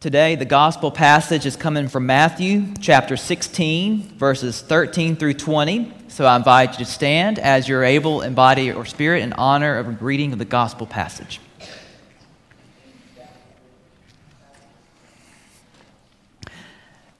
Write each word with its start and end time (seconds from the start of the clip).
Today, 0.00 0.34
the 0.34 0.46
gospel 0.46 0.90
passage 0.90 1.44
is 1.44 1.56
coming 1.56 1.86
from 1.86 2.06
Matthew 2.06 2.72
chapter 2.80 3.18
16, 3.18 4.16
verses 4.16 4.62
13 4.62 5.14
through 5.14 5.34
20. 5.34 5.92
So 6.08 6.24
I 6.24 6.36
invite 6.36 6.78
you 6.78 6.86
to 6.86 6.90
stand 6.90 7.38
as 7.38 7.68
you're 7.68 7.84
able 7.84 8.22
in 8.22 8.32
body 8.32 8.72
or 8.72 8.86
spirit 8.86 9.22
in 9.22 9.34
honor 9.34 9.76
of 9.76 9.88
a 9.88 9.90
reading 9.90 10.32
of 10.32 10.38
the 10.38 10.46
gospel 10.46 10.86
passage. 10.86 11.38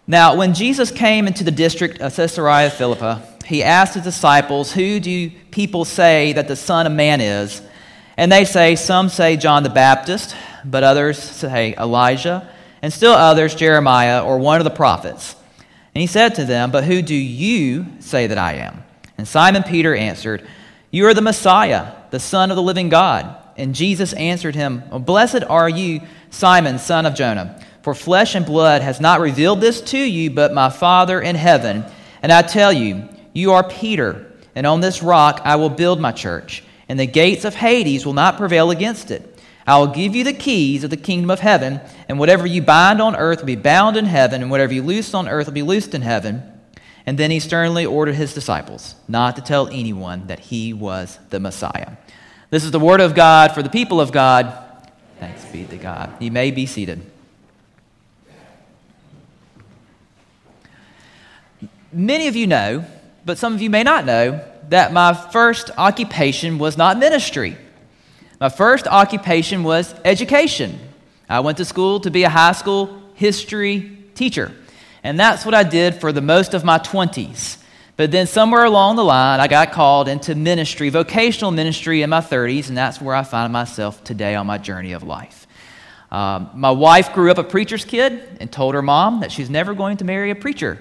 Now, 0.06 0.36
when 0.36 0.54
Jesus 0.54 0.90
came 0.90 1.26
into 1.26 1.44
the 1.44 1.50
district 1.50 2.00
of 2.00 2.16
Caesarea 2.16 2.70
Philippi, 2.70 3.20
he 3.44 3.62
asked 3.62 3.92
his 3.92 4.04
disciples, 4.04 4.72
Who 4.72 5.00
do 5.00 5.28
people 5.50 5.84
say 5.84 6.32
that 6.32 6.48
the 6.48 6.56
Son 6.56 6.86
of 6.86 6.94
Man 6.94 7.20
is? 7.20 7.60
And 8.16 8.32
they 8.32 8.46
say, 8.46 8.74
Some 8.74 9.10
say 9.10 9.36
John 9.36 9.64
the 9.64 9.68
Baptist, 9.68 10.34
but 10.64 10.82
others 10.82 11.18
say 11.18 11.74
Elijah 11.76 12.50
and 12.82 12.92
still 12.92 13.12
others 13.12 13.54
Jeremiah 13.54 14.24
or 14.24 14.38
one 14.38 14.60
of 14.60 14.64
the 14.64 14.70
prophets. 14.70 15.36
And 15.94 16.00
he 16.00 16.06
said 16.06 16.34
to 16.36 16.44
them, 16.44 16.70
But 16.70 16.84
who 16.84 17.02
do 17.02 17.14
you 17.14 17.86
say 17.98 18.26
that 18.26 18.38
I 18.38 18.54
am? 18.54 18.84
And 19.18 19.26
Simon 19.26 19.62
Peter 19.62 19.94
answered, 19.94 20.46
You 20.90 21.06
are 21.06 21.14
the 21.14 21.20
Messiah, 21.20 21.92
the 22.10 22.20
Son 22.20 22.50
of 22.50 22.56
the 22.56 22.62
living 22.62 22.88
God. 22.88 23.36
And 23.56 23.74
Jesus 23.74 24.12
answered 24.14 24.54
him, 24.54 24.82
Blessed 25.00 25.44
are 25.44 25.68
you, 25.68 26.00
Simon, 26.30 26.78
son 26.78 27.04
of 27.04 27.14
Jonah, 27.14 27.62
for 27.82 27.94
flesh 27.94 28.34
and 28.34 28.46
blood 28.46 28.82
has 28.82 29.00
not 29.00 29.20
revealed 29.20 29.60
this 29.60 29.80
to 29.82 29.98
you, 29.98 30.30
but 30.30 30.54
my 30.54 30.70
Father 30.70 31.20
in 31.20 31.36
heaven. 31.36 31.84
And 32.22 32.32
I 32.32 32.42
tell 32.42 32.72
you, 32.72 33.08
you 33.32 33.52
are 33.52 33.68
Peter, 33.68 34.32
and 34.54 34.66
on 34.66 34.80
this 34.80 35.02
rock 35.02 35.42
I 35.44 35.56
will 35.56 35.68
build 35.68 36.00
my 36.00 36.12
church, 36.12 36.62
and 36.88 36.98
the 36.98 37.06
gates 37.06 37.44
of 37.44 37.54
Hades 37.54 38.06
will 38.06 38.14
not 38.14 38.38
prevail 38.38 38.70
against 38.70 39.10
it. 39.10 39.38
I 39.66 39.78
will 39.78 39.88
give 39.88 40.16
you 40.16 40.24
the 40.24 40.32
keys 40.32 40.84
of 40.84 40.90
the 40.90 40.96
kingdom 40.96 41.30
of 41.30 41.40
heaven, 41.40 41.80
and 42.08 42.18
whatever 42.18 42.46
you 42.46 42.62
bind 42.62 43.00
on 43.00 43.14
earth 43.14 43.40
will 43.40 43.46
be 43.46 43.56
bound 43.56 43.96
in 43.96 44.06
heaven, 44.06 44.42
and 44.42 44.50
whatever 44.50 44.72
you 44.72 44.82
loose 44.82 45.14
on 45.14 45.28
earth 45.28 45.46
will 45.46 45.54
be 45.54 45.62
loosed 45.62 45.94
in 45.94 46.02
heaven. 46.02 46.42
And 47.06 47.18
then 47.18 47.30
he 47.30 47.40
sternly 47.40 47.86
ordered 47.86 48.14
his 48.14 48.34
disciples 48.34 48.94
not 49.08 49.36
to 49.36 49.42
tell 49.42 49.68
anyone 49.68 50.26
that 50.26 50.38
he 50.38 50.72
was 50.72 51.18
the 51.30 51.40
Messiah. 51.40 51.92
This 52.50 52.64
is 52.64 52.70
the 52.70 52.80
word 52.80 53.00
of 53.00 53.14
God 53.14 53.52
for 53.52 53.62
the 53.62 53.68
people 53.68 54.00
of 54.00 54.12
God. 54.12 54.52
Thanks 55.18 55.44
be 55.46 55.64
to 55.64 55.76
God. 55.76 56.12
You 56.20 56.30
may 56.30 56.50
be 56.50 56.66
seated. 56.66 57.00
Many 61.92 62.28
of 62.28 62.36
you 62.36 62.46
know, 62.46 62.84
but 63.24 63.38
some 63.38 63.54
of 63.54 63.62
you 63.62 63.70
may 63.70 63.82
not 63.82 64.04
know, 64.04 64.44
that 64.68 64.92
my 64.92 65.12
first 65.12 65.70
occupation 65.76 66.58
was 66.58 66.76
not 66.76 66.98
ministry. 66.98 67.56
My 68.40 68.48
first 68.48 68.86
occupation 68.86 69.64
was 69.64 69.94
education. 70.02 70.80
I 71.28 71.40
went 71.40 71.58
to 71.58 71.66
school 71.66 72.00
to 72.00 72.10
be 72.10 72.22
a 72.22 72.30
high 72.30 72.52
school 72.52 73.02
history 73.12 73.98
teacher. 74.14 74.50
And 75.02 75.20
that's 75.20 75.44
what 75.44 75.54
I 75.54 75.62
did 75.62 75.96
for 75.96 76.10
the 76.10 76.22
most 76.22 76.54
of 76.54 76.64
my 76.64 76.78
20s. 76.78 77.58
But 77.98 78.10
then 78.10 78.26
somewhere 78.26 78.64
along 78.64 78.96
the 78.96 79.04
line, 79.04 79.40
I 79.40 79.46
got 79.46 79.72
called 79.72 80.08
into 80.08 80.34
ministry, 80.34 80.88
vocational 80.88 81.50
ministry 81.50 82.00
in 82.00 82.08
my 82.08 82.22
30s, 82.22 82.68
and 82.68 82.78
that's 82.78 82.98
where 82.98 83.14
I 83.14 83.24
find 83.24 83.52
myself 83.52 84.02
today 84.04 84.34
on 84.34 84.46
my 84.46 84.56
journey 84.56 84.92
of 84.92 85.02
life. 85.02 85.46
Um, 86.10 86.48
my 86.54 86.70
wife 86.70 87.12
grew 87.12 87.30
up 87.30 87.36
a 87.36 87.44
preacher's 87.44 87.84
kid 87.84 88.38
and 88.40 88.50
told 88.50 88.74
her 88.74 88.80
mom 88.80 89.20
that 89.20 89.30
she's 89.30 89.50
never 89.50 89.74
going 89.74 89.98
to 89.98 90.04
marry 90.04 90.30
a 90.30 90.34
preacher. 90.34 90.78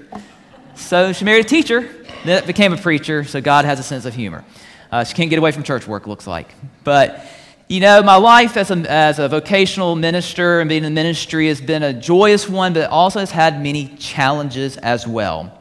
So 0.76 1.12
she 1.12 1.26
married 1.26 1.46
a 1.46 1.50
teacher, 1.50 1.90
then 2.24 2.48
became 2.48 2.72
a 2.72 2.78
preacher, 2.78 3.26
so 3.26 3.42
God 3.42 3.66
has 3.66 3.82
a 3.82 3.84
sense 3.84 4.06
of 4.06 4.16
humor. 4.16 4.46
Uh, 4.90 5.04
she 5.04 5.14
can't 5.14 5.30
get 5.30 5.40
away 5.40 5.52
from 5.52 5.64
church 5.64 5.86
work, 5.86 6.08
looks 6.08 6.26
like. 6.26 6.48
But 6.86 7.26
you 7.72 7.80
know, 7.80 8.02
my 8.02 8.16
life 8.16 8.58
as 8.58 8.72
a, 8.72 8.92
as 8.92 9.20
a 9.20 9.28
vocational 9.28 9.96
minister 9.96 10.60
and 10.60 10.68
being 10.68 10.84
in 10.84 10.94
ministry 10.96 11.50
has 11.50 11.62
been 11.62 11.84
a 11.84 11.94
joyous 11.94 12.50
one, 12.50 12.74
but 12.74 12.90
also 12.90 13.20
has 13.20 13.30
had 13.30 13.62
many 13.62 13.90
challenges 13.98 14.78
as 14.78 15.06
well. 15.06 15.56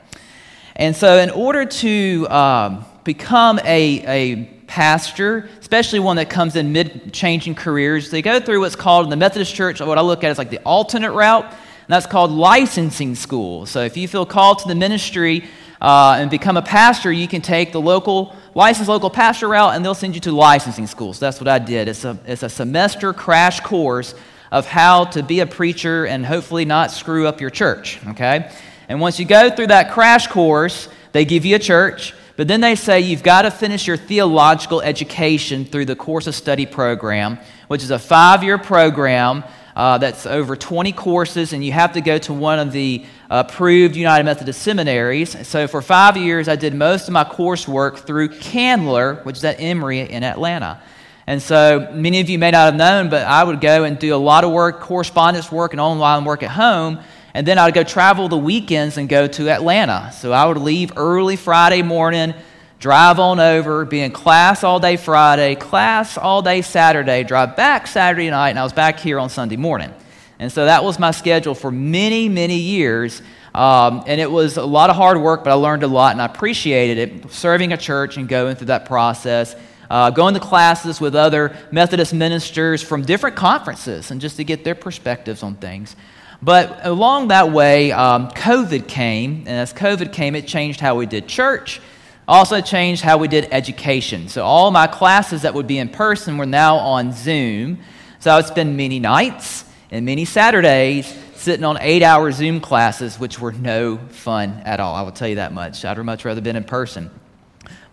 And 0.74 0.96
so, 0.96 1.18
in 1.18 1.28
order 1.28 1.66
to 1.66 2.26
um, 2.30 2.86
become 3.04 3.58
a, 3.58 4.06
a 4.06 4.44
pastor, 4.66 5.50
especially 5.60 5.98
one 5.98 6.16
that 6.16 6.30
comes 6.30 6.56
in 6.56 6.72
mid 6.72 7.12
changing 7.12 7.54
careers, 7.54 8.10
they 8.10 8.22
go 8.22 8.41
through 8.41 8.60
what's 8.60 8.74
called 8.74 9.04
in 9.04 9.10
the 9.10 9.16
Methodist 9.16 9.54
Church, 9.54 9.78
what 9.80 9.98
I 9.98 10.00
look 10.00 10.24
at 10.24 10.30
is 10.30 10.38
like 10.38 10.48
the 10.48 10.60
alternate 10.60 11.12
route, 11.12 11.44
and 11.44 11.88
that's 11.88 12.06
called 12.06 12.30
licensing 12.30 13.16
school. 13.16 13.66
So, 13.66 13.82
if 13.82 13.98
you 13.98 14.08
feel 14.08 14.24
called 14.24 14.60
to 14.60 14.68
the 14.68 14.74
ministry, 14.74 15.44
uh, 15.80 16.16
and 16.18 16.30
become 16.30 16.56
a 16.56 16.62
pastor, 16.62 17.12
you 17.12 17.28
can 17.28 17.41
take 17.41 17.72
the 17.72 17.80
local 17.80 18.34
licensed 18.58 18.88
local 18.88 19.08
pastor 19.08 19.46
route, 19.46 19.76
and 19.76 19.84
they'll 19.84 19.94
send 19.94 20.16
you 20.16 20.20
to 20.20 20.32
licensing 20.32 20.88
schools. 20.88 21.20
That's 21.20 21.41
what 21.41 21.46
I 21.46 21.60
did. 21.60 21.86
It's 21.86 22.04
a, 22.04 22.19
it's 22.26 22.42
a 22.42 22.48
semester 22.48 23.12
crash 23.12 23.60
course 23.60 24.16
of 24.50 24.66
how 24.66 25.04
to 25.04 25.22
be 25.22 25.38
a 25.38 25.46
preacher 25.46 26.06
and 26.06 26.26
hopefully 26.26 26.64
not 26.64 26.91
screw 26.91 27.28
up 27.28 27.41
your 27.41 27.50
church. 27.50 28.00
Okay, 28.08 28.50
and 28.88 29.00
once 29.00 29.20
you 29.20 29.26
go 29.26 29.48
through 29.48 29.68
that 29.68 29.92
crash 29.92 30.26
course, 30.26 30.88
they 31.12 31.24
give 31.24 31.44
you 31.44 31.54
a 31.54 31.60
church. 31.60 32.14
But 32.34 32.48
then 32.48 32.60
they 32.60 32.74
say 32.74 33.00
you've 33.00 33.22
got 33.22 33.42
to 33.42 33.52
finish 33.52 33.86
your 33.86 33.97
theological 33.97 34.80
education 34.80 35.64
through 35.64 35.84
the 35.84 35.97
course 35.97 36.26
of 36.26 36.34
study 36.34 36.66
program, 36.66 37.38
which 37.68 37.84
is 37.84 37.92
a 37.92 37.98
five 37.98 38.42
year 38.42 38.58
program 38.58 39.44
uh, 39.78 39.97
that's 39.97 40.27
over 40.27 40.56
20 40.56 40.91
courses, 40.91 41.53
and 41.53 41.65
you 41.65 41.71
have 41.71 41.93
to 41.93 42.00
go 42.00 42.19
to 42.19 42.33
one 42.33 42.59
of 42.59 42.72
the 42.72 43.05
approved 43.31 43.94
United 43.94 44.25
Methodist 44.25 44.61
seminaries. 44.61 45.47
So 45.47 45.69
for 45.69 45.81
five 45.81 46.16
years, 46.16 46.49
I 46.49 46.56
did 46.56 46.75
most 46.75 47.06
of 47.06 47.12
my 47.12 47.22
coursework 47.22 47.99
through 47.99 48.31
Candler, 48.31 49.22
which 49.22 49.37
is 49.37 49.44
at 49.44 49.61
Emory 49.61 50.00
in 50.00 50.25
Atlanta. 50.25 50.83
And 51.28 51.41
so 51.41 51.91
many 51.93 52.19
of 52.19 52.28
you 52.28 52.41
may 52.41 52.50
not 52.50 52.65
have 52.65 52.75
known, 52.75 53.09
but 53.09 53.25
I 53.25 53.44
would 53.44 53.61
go 53.61 53.84
and 53.84 53.97
do 54.00 54.12
a 54.16 54.16
lot 54.16 54.43
of 54.43 54.50
work, 54.50 54.81
correspondence 54.81 55.53
work, 55.53 55.75
and 55.75 55.81
online 55.81 56.25
work 56.25 56.43
at 56.43 56.50
home. 56.50 56.99
And 57.33 57.47
then 57.47 57.56
I 57.56 57.66
would 57.66 57.75
go 57.75 57.84
travel 57.84 58.28
the 58.28 58.37
weekends 58.37 58.97
and 58.97 59.09
go 59.09 59.28
to 59.28 59.49
Atlanta. 59.49 60.10
So 60.12 60.33
I 60.33 60.45
would 60.45 60.56
leave 60.56 60.91
early 60.97 61.37
Friday 61.37 61.83
morning 61.83 62.34
drive 62.78 63.19
on 63.19 63.41
over, 63.41 63.84
be 63.84 64.00
in 64.00 64.12
class 64.12 64.62
all 64.62 64.78
day 64.78 64.97
Friday, 64.97 65.55
class 65.56 66.16
all 66.16 66.43
day 66.43 66.62
Saturday, 66.62 67.25
drive 67.25 67.56
back 67.56 67.87
Saturday 67.87 68.31
night, 68.31 68.50
and 68.50 68.59
I 68.59 68.62
was 68.62 68.72
back 68.72 69.00
here 69.00 69.19
on 69.19 69.31
Sunday 69.31 69.56
morning. 69.56 69.93
And 70.39 70.53
so 70.53 70.66
that 70.66 70.84
was 70.84 70.99
my 70.99 71.11
schedule 71.11 71.55
for 71.55 71.72
many, 71.72 72.28
many 72.28 72.59
years. 72.59 73.21
Um, 73.55 74.05
and 74.06 74.21
it 74.21 74.31
was 74.31 74.56
a 74.56 74.65
lot 74.65 74.91
of 74.91 74.97
hard 74.97 75.21
work, 75.21 75.43
but 75.43 75.50
I 75.50 75.55
learned 75.55 75.83
a 75.83 75.89
lot 75.89 76.12
and 76.12 76.22
I 76.22 76.27
appreciated 76.27 76.99
it, 76.99 77.33
serving 77.33 77.72
a 77.72 77.77
church 77.77 78.16
and 78.16 78.28
going 78.28 78.55
through 78.55 78.66
that 78.66 78.84
process. 78.84 79.56
Uh, 79.91 80.10
going 80.10 80.34
to 80.34 80.41
classes 80.41 81.00
with 81.00 81.15
other 81.16 81.56
Methodist 81.72 82.12
ministers 82.12 82.83
from 82.83 83.03
different 83.03 83.37
conferences 83.37 84.10
and 84.10 84.21
just 84.21 84.37
to 84.37 84.45
get 84.45 84.62
their 84.62 84.75
perspectives 84.75 85.43
on 85.43 85.55
things. 85.55 85.97
But 86.43 86.84
along 86.84 87.28
that 87.28 87.50
way, 87.50 87.91
um, 87.91 88.28
COVID 88.28 88.87
came, 88.87 89.39
and 89.47 89.49
as 89.49 89.72
COVID 89.72 90.12
came, 90.12 90.34
it 90.37 90.47
changed 90.47 90.78
how 90.78 90.95
we 90.95 91.06
did 91.06 91.27
church. 91.27 91.81
Also 92.28 92.61
changed 92.61 93.00
how 93.03 93.16
we 93.16 93.27
did 93.27 93.49
education. 93.50 94.28
So 94.28 94.44
all 94.44 94.71
my 94.71 94.87
classes 94.87 95.43
that 95.43 95.55
would 95.55 95.66
be 95.66 95.78
in 95.78 95.89
person 95.89 96.37
were 96.37 96.44
now 96.44 96.77
on 96.77 97.12
Zoom. 97.12 97.78
So 98.21 98.31
I 98.31 98.37
would 98.37 98.44
spend 98.44 98.77
many 98.77 99.00
nights 99.00 99.65
and 99.91 100.05
many 100.05 100.27
Saturdays 100.27 101.06
sitting 101.37 101.65
on 101.65 101.78
eight 101.81 102.03
hour 102.03 102.31
Zoom 102.31 102.61
classes, 102.61 103.19
which 103.19 103.41
were 103.41 103.53
no 103.53 103.97
fun 104.11 104.61
at 104.66 104.78
all. 104.78 104.94
I 104.94 105.00
will 105.03 105.12
tell 105.12 105.28
you 105.28 105.37
that 105.37 105.55
much. 105.55 105.84
I'd 105.87 105.97
much 105.99 106.27
rather 106.27 106.43
been 106.43 106.56
in 106.56 106.65
person. 106.65 107.11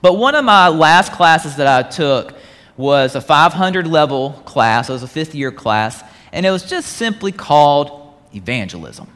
But 0.01 0.17
one 0.17 0.35
of 0.35 0.43
my 0.43 0.67
last 0.67 1.13
classes 1.13 1.55
that 1.55 1.67
I 1.67 1.87
took 1.87 2.35
was 2.75 3.15
a 3.15 3.21
500 3.21 3.87
level 3.87 4.31
class. 4.45 4.89
It 4.89 4.91
was 4.93 5.03
a 5.03 5.07
fifth 5.07 5.33
year 5.33 5.51
class, 5.51 6.03
and 6.33 6.45
it 6.45 6.51
was 6.51 6.67
just 6.69 6.93
simply 6.93 7.31
called 7.31 8.13
evangelism. 8.33 9.07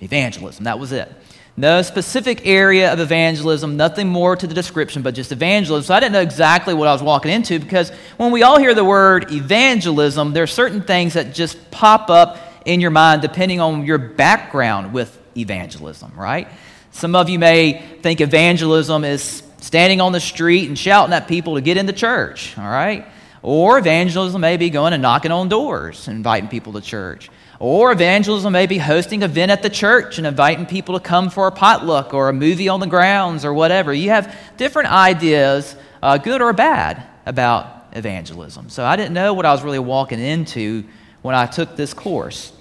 Evangelism, 0.00 0.64
that 0.64 0.78
was 0.78 0.92
it. 0.92 1.12
No 1.62 1.80
specific 1.82 2.44
area 2.44 2.92
of 2.92 2.98
evangelism, 2.98 3.76
nothing 3.76 4.08
more 4.08 4.34
to 4.34 4.48
the 4.48 4.52
description, 4.52 5.02
but 5.02 5.14
just 5.14 5.30
evangelism. 5.30 5.86
So 5.86 5.94
I 5.94 6.00
didn't 6.00 6.12
know 6.12 6.20
exactly 6.20 6.74
what 6.74 6.88
I 6.88 6.92
was 6.92 7.04
walking 7.04 7.30
into 7.30 7.60
because 7.60 7.90
when 8.16 8.32
we 8.32 8.42
all 8.42 8.58
hear 8.58 8.74
the 8.74 8.84
word 8.84 9.30
evangelism, 9.30 10.32
there 10.32 10.42
are 10.42 10.48
certain 10.48 10.82
things 10.82 11.14
that 11.14 11.34
just 11.34 11.70
pop 11.70 12.10
up 12.10 12.40
in 12.64 12.80
your 12.80 12.90
mind 12.90 13.22
depending 13.22 13.60
on 13.60 13.86
your 13.86 13.98
background 13.98 14.92
with 14.92 15.16
evangelism, 15.36 16.10
right? 16.16 16.48
Some 16.90 17.14
of 17.14 17.28
you 17.28 17.38
may 17.38 17.80
think 18.02 18.20
evangelism 18.20 19.04
is 19.04 19.44
standing 19.58 20.00
on 20.00 20.10
the 20.10 20.18
street 20.18 20.66
and 20.66 20.76
shouting 20.76 21.12
at 21.14 21.28
people 21.28 21.54
to 21.54 21.60
get 21.60 21.76
into 21.76 21.92
church, 21.92 22.58
all 22.58 22.68
right? 22.68 23.06
Or 23.40 23.78
evangelism 23.78 24.40
may 24.40 24.56
be 24.56 24.68
going 24.68 24.94
and 24.94 25.02
knocking 25.02 25.30
on 25.30 25.48
doors 25.48 26.08
and 26.08 26.16
inviting 26.16 26.48
people 26.48 26.72
to 26.72 26.80
church. 26.80 27.30
Or 27.62 27.92
evangelism 27.92 28.52
may 28.52 28.66
be 28.66 28.78
hosting 28.78 29.22
an 29.22 29.30
event 29.30 29.52
at 29.52 29.62
the 29.62 29.70
church 29.70 30.18
and 30.18 30.26
inviting 30.26 30.66
people 30.66 30.98
to 30.98 31.00
come 31.00 31.30
for 31.30 31.46
a 31.46 31.52
potluck 31.52 32.12
or 32.12 32.28
a 32.28 32.32
movie 32.32 32.68
on 32.68 32.80
the 32.80 32.88
grounds 32.88 33.44
or 33.44 33.54
whatever. 33.54 33.94
You 33.94 34.10
have 34.10 34.36
different 34.56 34.90
ideas, 34.90 35.76
uh, 36.02 36.18
good 36.18 36.42
or 36.42 36.52
bad, 36.52 37.04
about 37.24 37.86
evangelism. 37.92 38.68
So 38.68 38.84
I 38.84 38.96
didn't 38.96 39.12
know 39.12 39.32
what 39.32 39.46
I 39.46 39.52
was 39.52 39.62
really 39.62 39.78
walking 39.78 40.18
into 40.18 40.82
when 41.22 41.36
I 41.36 41.46
took 41.46 41.76
this 41.76 41.94
course. 41.94 42.52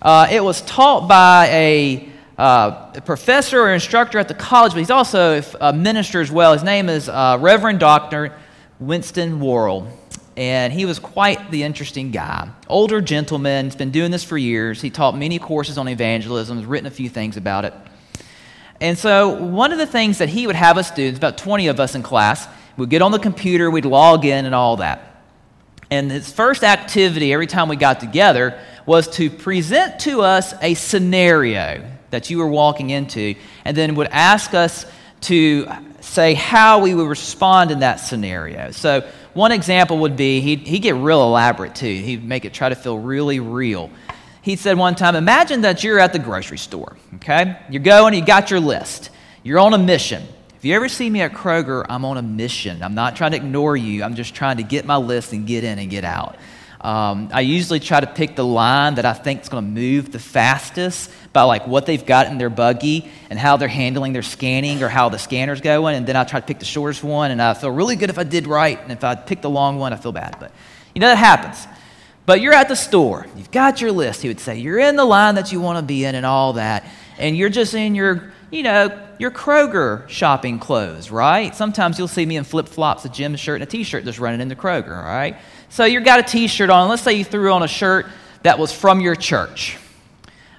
Uh, 0.00 0.28
it 0.30 0.44
was 0.44 0.60
taught 0.60 1.08
by 1.08 1.48
a, 1.48 2.08
uh, 2.38 2.92
a, 2.94 3.00
professor 3.00 3.62
or 3.62 3.74
instructor 3.74 4.20
at 4.20 4.28
the 4.28 4.34
college, 4.34 4.74
but 4.74 4.78
he's 4.78 4.92
also 4.92 5.42
a 5.60 5.72
minister 5.72 6.20
as 6.20 6.30
well. 6.30 6.52
His 6.52 6.62
name 6.62 6.88
is 6.88 7.08
uh, 7.08 7.36
Reverend 7.40 7.80
Dr. 7.80 8.32
Winston 8.78 9.40
Worrell. 9.40 9.88
And 10.36 10.72
he 10.72 10.84
was 10.84 10.98
quite 10.98 11.50
the 11.50 11.62
interesting 11.62 12.10
guy. 12.10 12.50
Older 12.68 13.00
gentleman, 13.00 13.66
he's 13.66 13.76
been 13.76 13.90
doing 13.90 14.10
this 14.10 14.22
for 14.22 14.36
years. 14.36 14.82
He 14.82 14.90
taught 14.90 15.16
many 15.16 15.38
courses 15.38 15.78
on 15.78 15.88
evangelism, 15.88 16.58
has 16.58 16.66
written 16.66 16.86
a 16.86 16.90
few 16.90 17.08
things 17.08 17.36
about 17.36 17.64
it. 17.64 17.72
And 18.80 18.98
so, 18.98 19.42
one 19.42 19.72
of 19.72 19.78
the 19.78 19.86
things 19.86 20.18
that 20.18 20.28
he 20.28 20.46
would 20.46 20.56
have 20.56 20.76
us 20.76 20.90
do, 20.90 21.08
about 21.16 21.38
20 21.38 21.68
of 21.68 21.80
us 21.80 21.94
in 21.94 22.02
class, 22.02 22.46
we'd 22.76 22.90
get 22.90 23.00
on 23.00 23.12
the 23.12 23.18
computer, 23.18 23.70
we'd 23.70 23.86
log 23.86 24.26
in, 24.26 24.44
and 24.44 24.54
all 24.54 24.76
that. 24.76 25.22
And 25.90 26.10
his 26.10 26.30
first 26.30 26.62
activity 26.62 27.32
every 27.32 27.46
time 27.46 27.68
we 27.68 27.76
got 27.76 28.00
together 28.00 28.60
was 28.84 29.08
to 29.16 29.30
present 29.30 30.00
to 30.00 30.20
us 30.20 30.52
a 30.60 30.74
scenario 30.74 31.88
that 32.10 32.28
you 32.28 32.38
were 32.38 32.48
walking 32.48 32.90
into, 32.90 33.34
and 33.64 33.74
then 33.74 33.94
would 33.94 34.08
ask 34.08 34.52
us 34.52 34.84
to 35.22 35.66
say 36.00 36.34
how 36.34 36.80
we 36.80 36.94
would 36.94 37.08
respond 37.08 37.70
in 37.70 37.80
that 37.80 37.96
scenario. 37.96 38.70
So, 38.72 39.08
one 39.36 39.52
example 39.52 39.98
would 39.98 40.16
be 40.16 40.40
he'd, 40.40 40.66
he'd 40.66 40.80
get 40.80 40.96
real 40.96 41.22
elaborate 41.22 41.76
too. 41.76 41.86
He'd 41.86 42.24
make 42.24 42.44
it 42.44 42.52
try 42.52 42.68
to 42.68 42.74
feel 42.74 42.98
really 42.98 43.38
real 43.38 43.90
he 44.46 44.54
said 44.54 44.78
one 44.78 44.94
time, 44.94 45.16
Imagine 45.16 45.62
that 45.62 45.82
you're 45.82 45.98
at 45.98 46.12
the 46.12 46.20
grocery 46.20 46.56
store, 46.56 46.96
okay? 47.16 47.58
You're 47.68 47.82
going, 47.82 48.14
you 48.14 48.24
got 48.24 48.48
your 48.48 48.60
list. 48.60 49.10
You're 49.42 49.58
on 49.58 49.74
a 49.74 49.78
mission. 49.78 50.22
If 50.56 50.64
you 50.64 50.72
ever 50.76 50.88
see 50.88 51.10
me 51.10 51.20
at 51.22 51.32
Kroger, 51.32 51.84
I'm 51.88 52.04
on 52.04 52.16
a 52.16 52.22
mission. 52.22 52.80
I'm 52.80 52.94
not 52.94 53.16
trying 53.16 53.32
to 53.32 53.38
ignore 53.38 53.76
you, 53.76 54.04
I'm 54.04 54.14
just 54.14 54.36
trying 54.36 54.58
to 54.58 54.62
get 54.62 54.84
my 54.84 54.98
list 54.98 55.32
and 55.32 55.48
get 55.48 55.64
in 55.64 55.80
and 55.80 55.90
get 55.90 56.04
out. 56.04 56.36
Um, 56.86 57.30
I 57.32 57.40
usually 57.40 57.80
try 57.80 57.98
to 57.98 58.06
pick 58.06 58.36
the 58.36 58.44
line 58.44 58.94
that 58.94 59.04
I 59.04 59.12
think 59.12 59.42
is 59.42 59.48
going 59.48 59.64
to 59.64 59.68
move 59.68 60.12
the 60.12 60.20
fastest 60.20 61.10
by 61.32 61.42
like 61.42 61.66
what 61.66 61.84
they've 61.84 62.06
got 62.06 62.28
in 62.28 62.38
their 62.38 62.48
buggy 62.48 63.10
and 63.28 63.40
how 63.40 63.56
they're 63.56 63.66
handling 63.66 64.12
their 64.12 64.22
scanning 64.22 64.80
or 64.84 64.88
how 64.88 65.08
the 65.08 65.18
scanner's 65.18 65.60
going. 65.60 65.96
And 65.96 66.06
then 66.06 66.14
I 66.14 66.22
try 66.22 66.38
to 66.38 66.46
pick 66.46 66.60
the 66.60 66.64
shortest 66.64 67.02
one, 67.02 67.32
and 67.32 67.42
I 67.42 67.54
feel 67.54 67.72
really 67.72 67.96
good 67.96 68.08
if 68.08 68.20
I 68.20 68.22
did 68.22 68.46
right. 68.46 68.80
And 68.80 68.92
if 68.92 69.02
I 69.02 69.16
pick 69.16 69.42
the 69.42 69.50
long 69.50 69.80
one, 69.80 69.92
I 69.92 69.96
feel 69.96 70.12
bad. 70.12 70.36
But 70.38 70.52
you 70.94 71.00
know 71.00 71.08
that 71.08 71.18
happens. 71.18 71.66
But 72.24 72.40
you're 72.40 72.52
at 72.52 72.68
the 72.68 72.76
store. 72.76 73.26
You've 73.36 73.50
got 73.50 73.80
your 73.80 73.90
list, 73.90 74.22
he 74.22 74.28
would 74.28 74.38
say. 74.38 74.56
You're 74.56 74.78
in 74.78 74.94
the 74.94 75.04
line 75.04 75.34
that 75.34 75.50
you 75.50 75.60
want 75.60 75.78
to 75.78 75.84
be 75.84 76.04
in 76.04 76.14
and 76.14 76.24
all 76.24 76.52
that. 76.52 76.88
And 77.18 77.36
you're 77.36 77.48
just 77.48 77.74
in 77.74 77.96
your, 77.96 78.32
you 78.52 78.62
know, 78.62 78.96
your 79.18 79.32
Kroger 79.32 80.08
shopping 80.08 80.60
clothes, 80.60 81.10
right? 81.10 81.52
Sometimes 81.52 81.98
you'll 81.98 82.06
see 82.06 82.26
me 82.26 82.36
in 82.36 82.44
flip 82.44 82.68
flops, 82.68 83.04
a 83.04 83.08
gym 83.08 83.34
shirt, 83.34 83.56
and 83.60 83.68
a 83.68 83.70
t 83.70 83.82
shirt 83.82 84.04
just 84.04 84.20
running 84.20 84.40
into 84.40 84.54
Kroger, 84.54 84.96
all 84.96 85.02
right? 85.02 85.36
So 85.68 85.84
you've 85.84 86.04
got 86.04 86.20
a 86.20 86.22
t 86.22 86.46
shirt 86.46 86.70
on. 86.70 86.88
Let's 86.88 87.02
say 87.02 87.14
you 87.14 87.24
threw 87.24 87.52
on 87.52 87.62
a 87.62 87.68
shirt 87.68 88.06
that 88.42 88.58
was 88.58 88.72
from 88.72 89.00
your 89.00 89.16
church. 89.16 89.78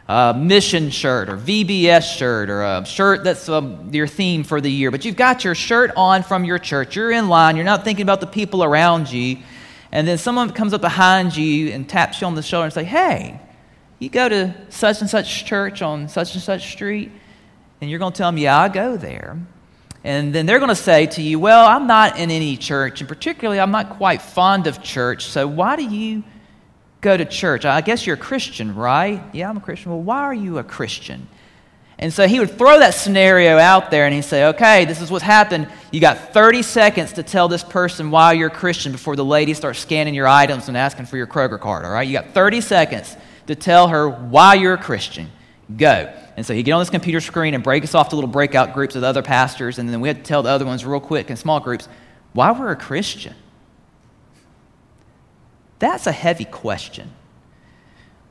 A 0.10 0.34
mission 0.34 0.90
shirt 0.90 1.28
or 1.30 1.38
VBS 1.38 2.18
shirt 2.18 2.50
or 2.50 2.64
a 2.64 2.86
shirt 2.86 3.24
that's 3.24 3.50
um, 3.50 3.94
your 3.94 4.08
theme 4.08 4.44
for 4.44 4.62
the 4.62 4.72
year. 4.72 4.90
But 4.90 5.04
you've 5.04 5.18
got 5.18 5.44
your 5.44 5.56
shirt 5.56 5.92
on 5.98 6.24
from 6.24 6.46
your 6.46 6.60
church. 6.60 6.96
You're 6.96 7.12
in 7.12 7.28
line. 7.28 7.56
You're 7.58 7.66
not 7.66 7.84
thinking 7.84 8.04
about 8.04 8.22
the 8.22 8.28
people 8.28 8.64
around 8.64 9.12
you 9.12 9.40
and 9.92 10.08
then 10.08 10.18
someone 10.18 10.52
comes 10.52 10.74
up 10.74 10.82
behind 10.82 11.36
you 11.36 11.70
and 11.70 11.88
taps 11.88 12.22
you 12.22 12.28
on 12.28 12.36
the 12.36 12.42
shoulder 12.42 12.66
and 12.66 12.74
say, 12.74 12.84
"Hey, 12.84 13.40
you 14.00 14.10
go 14.10 14.28
to 14.28 14.54
such 14.70 15.02
and 15.02 15.10
such 15.10 15.46
church 15.46 15.82
on 15.82 16.10
such 16.10 16.34
and 16.34 16.44
such 16.44 16.72
street?" 16.72 17.12
And 17.80 17.90
you're 17.90 18.00
going 18.00 18.12
to 18.12 18.18
tell 18.18 18.30
them, 18.30 18.38
"Yeah, 18.38 18.60
I 18.60 18.70
go 18.70 18.98
there." 18.98 19.38
And 20.04 20.34
then 20.34 20.46
they're 20.46 20.60
going 20.60 20.70
to 20.70 20.76
say 20.76 21.08
to 21.08 21.22
you, 21.22 21.40
"Well, 21.40 21.66
I'm 21.66 21.88
not 21.88 22.18
in 22.18 22.32
any 22.32 22.56
church, 22.58 23.02
and 23.02 23.08
particularly 23.08 23.60
I'm 23.60 23.72
not 23.72 23.98
quite 23.98 24.22
fond 24.22 24.68
of 24.68 24.82
church. 24.82 25.26
So 25.26 25.48
why 25.48 25.76
do 25.76 25.84
you 25.84 26.24
go 27.02 27.16
to 27.16 27.26
church? 27.26 27.66
I 27.66 27.82
guess 27.82 28.06
you're 28.06 28.16
a 28.16 28.20
Christian, 28.20 28.76
right? 28.76 29.22
Yeah, 29.34 29.50
I'm 29.50 29.58
a 29.58 29.62
Christian. 29.62 29.92
Well, 29.92 30.02
why 30.02 30.22
are 30.22 30.34
you 30.34 30.58
a 30.60 30.64
Christian?" 30.64 31.28
And 32.00 32.14
so 32.14 32.28
he 32.28 32.40
would 32.40 32.52
throw 32.52 32.80
that 32.80 32.94
scenario 32.94 33.58
out 33.58 33.90
there 33.90 34.06
and 34.06 34.14
he'd 34.14 34.22
say, 34.22 34.46
okay, 34.48 34.86
this 34.86 35.02
is 35.02 35.10
what's 35.10 35.24
happened. 35.24 35.68
You 35.92 36.00
got 36.00 36.32
30 36.32 36.62
seconds 36.62 37.14
to 37.14 37.24
tell 37.24 37.48
this 37.48 37.64
person 37.64 38.12
why 38.12 38.34
you're 38.34 38.50
a 38.50 38.52
Christian 38.52 38.92
before 38.92 39.16
the 39.16 39.26
lady 39.26 39.56
starts 39.56 39.80
scanning 39.80 40.14
your 40.14 40.28
items 40.28 40.68
and 40.68 40.78
asking 40.78 41.08
for 41.08 41.18
your 41.18 41.26
Kroger 41.26 41.60
card, 41.60 41.86
all 41.86 41.92
right? 41.92 42.08
You 42.08 42.14
got 42.14 42.30
30 42.30 42.62
seconds 42.62 43.18
to 43.48 43.56
tell 43.56 43.88
her 43.88 44.08
why 44.08 44.54
you're 44.54 44.76
a 44.76 44.78
Christian. 44.78 45.32
Go. 45.76 46.14
And 46.38 46.46
so 46.46 46.54
he'd 46.54 46.64
get 46.64 46.72
on 46.72 46.82
this 46.82 46.90
computer 46.90 47.20
screen 47.20 47.54
and 47.54 47.64
break 47.64 47.84
us 47.84 47.94
off 47.94 48.10
to 48.10 48.16
little 48.16 48.30
breakout 48.30 48.74
groups 48.74 48.96
with 48.96 49.04
other 49.04 49.22
pastors, 49.22 49.80
and 49.80 49.90
then 49.90 50.00
we 50.00 50.08
had 50.08 50.18
to 50.18 50.24
tell 50.24 50.44
the 50.44 50.50
other 50.50 50.66
ones 50.66 50.86
real 50.86 51.00
quick 51.00 51.30
in 51.30 51.36
small 51.36 51.60
groups 51.60 51.90
why 52.34 52.52
we're 52.52 52.72
a 52.72 52.76
Christian. 52.76 53.36
That's 55.80 56.08
a 56.08 56.12
heavy 56.12 56.46
question. 56.46 57.12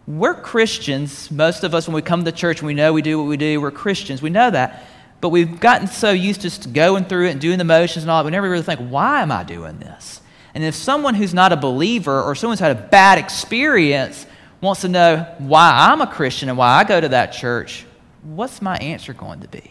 We're 0.06 0.35
Christians. 0.35 1.31
Most 1.31 1.65
of 1.65 1.75
us, 1.75 1.88
when 1.88 1.94
we 1.94 2.03
come 2.03 2.25
to 2.25 2.33
church, 2.33 2.62
we 2.62 2.75
know 2.75 2.93
we 2.93 3.03
do 3.03 3.19
what 3.19 3.29
we 3.29 3.37
do. 3.37 3.61
We're 3.61 3.73
Christians. 3.73 4.23
We 4.23 4.31
know 4.31 4.50
that. 4.50 4.85
But 5.21 5.31
we've 5.31 5.59
gotten 5.59 5.88
so 5.88 6.11
used 6.12 6.43
to 6.43 6.50
just 6.50 6.73
going 6.73 7.06
through 7.06 7.27
it 7.27 7.33
and 7.33 7.41
doing 7.41 7.59
the 7.59 7.65
motions 7.65 8.05
and 8.05 8.11
all 8.11 8.23
that, 8.23 8.25
we 8.25 8.31
never 8.31 8.49
really 8.49 8.62
think, 8.62 8.81
why 8.81 9.23
am 9.23 9.33
I 9.33 9.43
doing 9.43 9.79
this? 9.79 10.21
And 10.55 10.62
if 10.62 10.75
someone 10.75 11.15
who's 11.15 11.35
not 11.35 11.53
a 11.53 11.56
believer 11.56 12.23
or 12.23 12.35
someone's 12.35 12.61
had 12.61 12.77
a 12.77 12.81
bad 12.81 13.19
experience 13.19 14.27
wants 14.61 14.81
to 14.82 14.88
know 14.88 15.26
why 15.38 15.88
I'm 15.91 16.00
a 16.00 16.06
Christian 16.06 16.49
and 16.49 16.56
why 16.56 16.69
I 16.69 16.85
go 16.85 17.00
to 17.00 17.08
that 17.08 17.32
church, 17.32 17.85
what's 18.23 18.62
my 18.62 18.76
answer 18.79 19.12
going 19.12 19.41
to 19.41 19.49
be? 19.49 19.70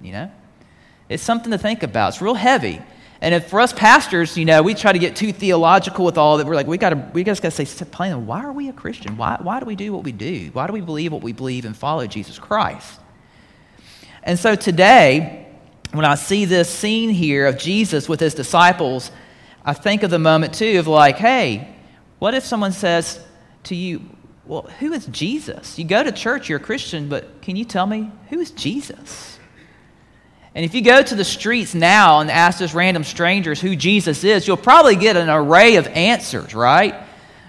You 0.00 0.12
know? 0.12 0.30
It's 1.08 1.22
something 1.22 1.50
to 1.52 1.58
think 1.58 1.82
about. 1.82 2.08
It's 2.14 2.22
real 2.22 2.34
heavy. 2.34 2.80
And 3.20 3.42
for 3.44 3.60
us 3.60 3.72
pastors, 3.72 4.36
you 4.36 4.44
know, 4.44 4.62
we 4.62 4.74
try 4.74 4.92
to 4.92 4.98
get 4.98 5.16
too 5.16 5.32
theological 5.32 6.04
with 6.04 6.18
all 6.18 6.36
that, 6.36 6.46
we're 6.46 6.54
like, 6.54 6.66
we 6.66 6.76
got 6.76 6.90
to, 6.90 7.10
we 7.14 7.24
just 7.24 7.42
got 7.42 7.52
to 7.52 7.66
say 7.66 7.84
plain, 7.86 8.26
why 8.26 8.44
are 8.44 8.52
we 8.52 8.68
a 8.68 8.72
Christian? 8.72 9.16
Why, 9.16 9.38
why 9.40 9.58
do 9.58 9.66
we 9.66 9.74
do 9.74 9.92
what 9.92 10.04
we 10.04 10.12
do? 10.12 10.50
Why 10.52 10.66
do 10.66 10.72
we 10.72 10.82
believe 10.82 11.12
what 11.12 11.22
we 11.22 11.32
believe 11.32 11.64
and 11.64 11.74
follow 11.74 12.06
Jesus 12.06 12.38
Christ? 12.38 13.00
And 14.22 14.38
so 14.38 14.54
today, 14.54 15.46
when 15.92 16.04
I 16.04 16.16
see 16.16 16.44
this 16.44 16.68
scene 16.68 17.10
here 17.10 17.46
of 17.46 17.56
Jesus 17.56 18.08
with 18.08 18.20
his 18.20 18.34
disciples, 18.34 19.10
I 19.64 19.72
think 19.72 20.02
of 20.02 20.10
the 20.10 20.18
moment 20.18 20.54
too 20.54 20.78
of 20.78 20.86
like, 20.86 21.16
hey, 21.16 21.74
what 22.18 22.34
if 22.34 22.44
someone 22.44 22.72
says 22.72 23.24
to 23.64 23.74
you, 23.74 24.02
well, 24.46 24.62
who 24.78 24.92
is 24.92 25.06
Jesus? 25.06 25.78
You 25.78 25.84
go 25.84 26.02
to 26.02 26.12
church, 26.12 26.48
you're 26.48 26.58
a 26.58 26.62
Christian, 26.62 27.08
but 27.08 27.42
can 27.42 27.56
you 27.56 27.64
tell 27.64 27.86
me 27.86 28.10
who 28.28 28.40
is 28.40 28.50
Jesus? 28.52 29.38
And 30.54 30.64
if 30.64 30.74
you 30.74 30.80
go 30.80 31.02
to 31.02 31.14
the 31.14 31.24
streets 31.24 31.74
now 31.74 32.20
and 32.20 32.30
ask 32.30 32.60
just 32.60 32.72
random 32.72 33.04
strangers 33.04 33.60
who 33.60 33.76
Jesus 33.76 34.24
is, 34.24 34.46
you'll 34.46 34.56
probably 34.56 34.96
get 34.96 35.16
an 35.16 35.28
array 35.28 35.76
of 35.76 35.86
answers, 35.88 36.54
right? 36.54 36.94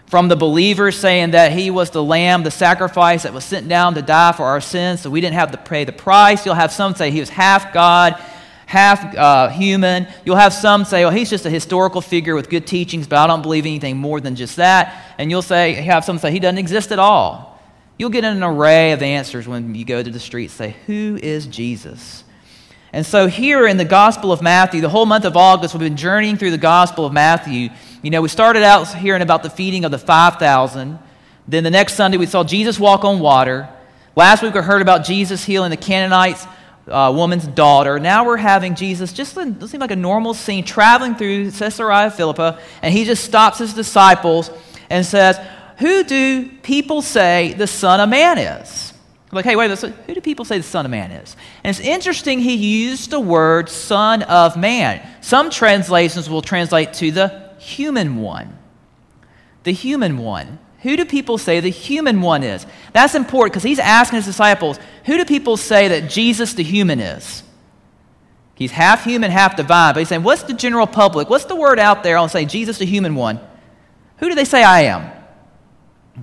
From 0.08 0.28
the 0.28 0.36
believers 0.36 0.98
saying 0.98 1.32
that 1.32 1.54
he 1.54 1.70
was 1.70 1.90
the 1.92 2.04
lamb, 2.04 2.44
the 2.44 2.52
sacrifice 2.52 3.24
that 3.24 3.34
was 3.34 3.46
sent 3.46 3.70
down 3.70 3.96
to 3.96 4.02
die 4.02 4.34
for 4.34 4.44
our 4.44 4.60
sins, 4.60 5.02
so 5.02 5.10
we 5.10 5.22
didn't 5.22 5.36
have 5.36 5.52
to 5.52 5.58
pay 5.58 5.86
the 5.86 5.94
price. 5.94 6.46
You'll 6.46 6.56
have 6.56 6.74
some 6.74 6.96
say 6.96 7.12
he 7.12 7.22
was 7.22 7.30
half 7.30 7.74
God, 7.74 8.22
half 8.68 9.16
uh, 9.16 9.48
human. 9.48 10.08
You'll 10.26 10.36
have 10.36 10.54
some 10.54 10.86
say, 10.86 11.04
well, 11.04 11.14
he's 11.14 11.30
just 11.30 11.46
a 11.46 11.50
historical 11.50 12.02
figure 12.02 12.36
with 12.36 12.50
good 12.50 12.68
teachings, 12.68 13.08
but 13.08 13.18
I 13.18 13.26
don't 13.26 13.42
believe 13.42 13.66
anything 13.66 13.98
more 13.98 14.20
than 14.22 14.36
just 14.36 14.58
that. 14.58 15.16
And 15.18 15.32
you'll 15.32 15.42
say, 15.42 15.74
have 15.74 16.06
some 16.06 16.20
say 16.20 16.32
he 16.32 16.40
doesn't 16.40 16.58
exist 16.58 16.92
at 16.92 17.00
all. 17.00 17.60
You'll 17.98 18.12
get 18.12 18.26
an 18.26 18.44
array 18.44 18.92
of 18.92 19.02
answers 19.02 19.48
when 19.48 19.74
you 19.74 19.86
go 19.86 20.04
to 20.04 20.12
the 20.12 20.20
streets, 20.20 20.60
and 20.60 20.74
say, 20.74 20.78
who 20.86 21.18
is 21.24 21.48
Jesus? 21.48 22.24
And 22.94 23.06
so, 23.06 23.28
here 23.28 23.68
in 23.68 23.78
the 23.78 23.86
Gospel 23.86 24.32
of 24.32 24.42
Matthew, 24.42 24.82
the 24.82 24.90
whole 24.90 25.06
month 25.06 25.26
of 25.26 25.36
August, 25.36 25.74
we've 25.74 25.82
been 25.82 25.98
journeying 25.98 26.38
through 26.38 26.52
the 26.52 26.58
Gospel 26.58 27.06
of 27.06 27.14
Matthew. 27.14 27.70
You 28.02 28.12
know, 28.12 28.22
we 28.22 28.30
started 28.30 28.64
out 28.64 28.88
hearing 28.88 29.22
about 29.22 29.44
the 29.44 29.50
feeding 29.50 29.84
of 29.84 29.92
the 29.92 29.98
5,000. 29.98 31.00
Then 31.48 31.64
the 31.64 31.70
next 31.70 31.96
Sunday, 31.96 32.18
we 32.18 32.26
saw 32.26 32.44
Jesus 32.44 32.80
walk 32.80 33.04
on 33.04 33.20
water. 33.20 33.70
Last 34.16 34.42
week, 34.42 34.54
we 34.54 34.62
heard 34.62 34.82
about 34.82 35.06
Jesus 35.06 35.44
healing 35.44 35.70
the 35.70 35.78
Canaanite 35.78 36.38
uh, 36.90 37.12
woman's 37.16 37.48
daughter. 37.48 38.00
Now 38.00 38.26
we're 38.26 38.38
having 38.38 38.76
Jesus 38.76 39.14
just 39.14 39.36
it 39.38 39.60
seems 39.60 39.74
like 39.76 39.92
a 39.92 39.96
normal 39.96 40.34
scene 40.34 40.64
traveling 40.64 41.16
through 41.16 41.52
Caesarea 41.52 42.12
Philippi, 42.12 42.58
and 42.82 42.94
he 42.94 43.06
just 43.06 43.24
stops 43.24 43.60
his 43.60 43.74
disciples 43.74 44.52
and 44.90 45.06
says, 45.06 45.40
Who 45.80 46.04
do 46.04 46.50
people 46.64 47.02
say 47.02 47.54
the 47.54 47.68
Son 47.68 48.00
of 48.00 48.10
Man 48.10 48.38
is? 48.38 48.94
Like, 49.32 49.44
hey, 49.44 49.58
wait, 49.58 49.66
a 49.66 49.76
minute, 49.76 49.94
who 50.06 50.14
do 50.14 50.22
people 50.22 50.46
say 50.46 50.58
the 50.58 50.64
Son 50.64 50.86
of 50.86 50.92
Man 50.92 51.12
is? 51.12 51.36
And 51.64 51.76
it's 51.76 51.86
interesting 51.86 52.40
he 52.40 52.56
used 52.56 53.10
the 53.10 53.20
word 53.20 53.68
Son 53.68 54.24
of 54.24 54.56
Man. 54.56 55.06
Some 55.22 55.50
translations 55.50 56.30
will 56.30 56.42
translate 56.42 56.94
to 56.94 57.12
the 57.12 57.52
human 57.60 58.18
one. 58.18 58.58
The 59.64 59.74
human 59.74 60.18
one. 60.18 60.60
Who 60.82 60.96
do 60.96 61.06
people 61.06 61.38
say 61.38 61.60
the 61.60 61.70
human 61.70 62.22
one 62.22 62.44
is? 62.44 62.66
That's 62.94 63.16
important 63.16 63.54
because 63.54 63.64
he's 63.64 63.80
asking 63.80 64.18
his 64.18 64.26
disciples, 64.26 64.80
who 65.06 65.18
do 65.18 65.26
people 65.26 65.58
say 65.58 65.88
that 65.88 66.10
Jesus 66.10 66.54
the 66.54 66.64
human 66.64 67.00
is? 67.00 67.44
He's 68.56 68.72
half 68.72 69.04
human, 69.04 69.32
half 69.32 69.56
divine. 69.56 69.94
But 69.94 70.00
he's 70.00 70.10
saying, 70.10 70.24
what's 70.24 70.44
the 70.44 70.54
general 70.54 70.88
public? 70.88 71.30
What's 71.30 71.46
the 71.46 71.56
word 71.56 71.80
out 71.80 72.04
there 72.04 72.18
on 72.18 72.30
saying 72.30 72.48
Jesus 72.48 72.78
the 72.78 72.86
human 72.86 73.16
one? 73.16 73.40
Who 74.18 74.30
do 74.30 74.36
they 74.36 74.46
say 74.46 74.64
I 74.64 74.82
am? 74.82 75.12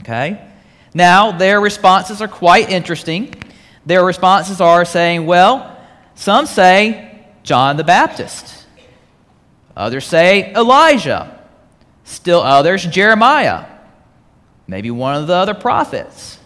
Okay? 0.00 0.44
Now, 0.92 1.32
their 1.32 1.60
responses 1.60 2.20
are 2.20 2.28
quite 2.28 2.70
interesting. 2.70 3.34
Their 3.86 4.04
responses 4.04 4.60
are 4.60 4.84
saying, 4.84 5.26
well, 5.26 5.76
some 6.14 6.46
say 6.46 7.26
John 7.42 7.76
the 7.76 7.84
Baptist, 7.84 8.66
others 9.76 10.06
say 10.06 10.52
Elijah, 10.54 11.44
still 12.04 12.40
others 12.40 12.84
Jeremiah, 12.84 13.66
maybe 14.66 14.90
one 14.90 15.16
of 15.16 15.26
the 15.26 15.34
other 15.34 15.54
prophets. 15.54 16.38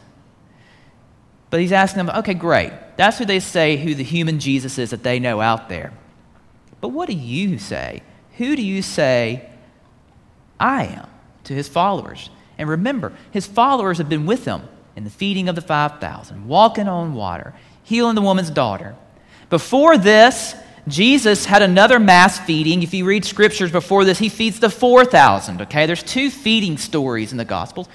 But 1.51 1.61
he's 1.61 1.73
asking 1.73 2.05
them, 2.05 2.17
okay, 2.19 2.35
great. 2.35 2.73
That's 2.97 3.19
who 3.19 3.25
they 3.25 3.41
say 3.41 3.77
who 3.77 3.95
the 3.95 4.05
human 4.05 4.39
Jesus 4.39 4.79
is 4.79 4.91
that 4.91 5.03
they 5.03 5.19
know 5.19 5.41
out 5.41 5.69
there. 5.69 5.93
But 6.81 6.89
what 6.89 7.09
do 7.09 7.15
you 7.15 7.59
say? 7.59 8.03
Who 8.37 8.55
do 8.55 8.63
you 8.63 8.83
say 8.83 9.49
I 10.59 10.85
am 10.87 11.09
to 11.45 11.55
his 11.55 11.69
followers. 11.69 12.31
And 12.57 12.69
remember, 12.69 13.13
his 13.31 13.47
followers 13.47 13.99
have 13.99 14.09
been 14.09 14.27
with 14.27 14.45
him 14.45 14.63
in 14.97 15.05
the 15.05 15.11
feeding 15.11 15.49
of 15.49 15.55
the 15.55 15.63
5,000, 15.63 16.49
walking 16.49 16.89
on 16.89 17.15
water, 17.15 17.55
healing 17.83 18.15
the 18.15 18.23
woman's 18.23 18.51
daughter. 18.51 18.97
Before 19.49 19.97
this, 19.97 20.55
Jesus 20.91 21.45
had 21.45 21.63
another 21.63 21.99
mass 21.99 22.39
feeding. 22.39 22.83
If 22.83 22.95
you 22.95 23.05
read 23.05 23.25
scriptures 23.25 23.73
before 23.73 24.05
this, 24.05 24.19
he 24.19 24.29
feeds 24.29 24.61
the 24.61 24.71
4,000, 24.71 25.63
okay? 25.63 25.87
There's 25.87 26.03
two 26.03 26.31
feeding 26.31 26.79
stories 26.79 27.33
in 27.33 27.39
the 27.39 27.45
Gospels, 27.45 27.89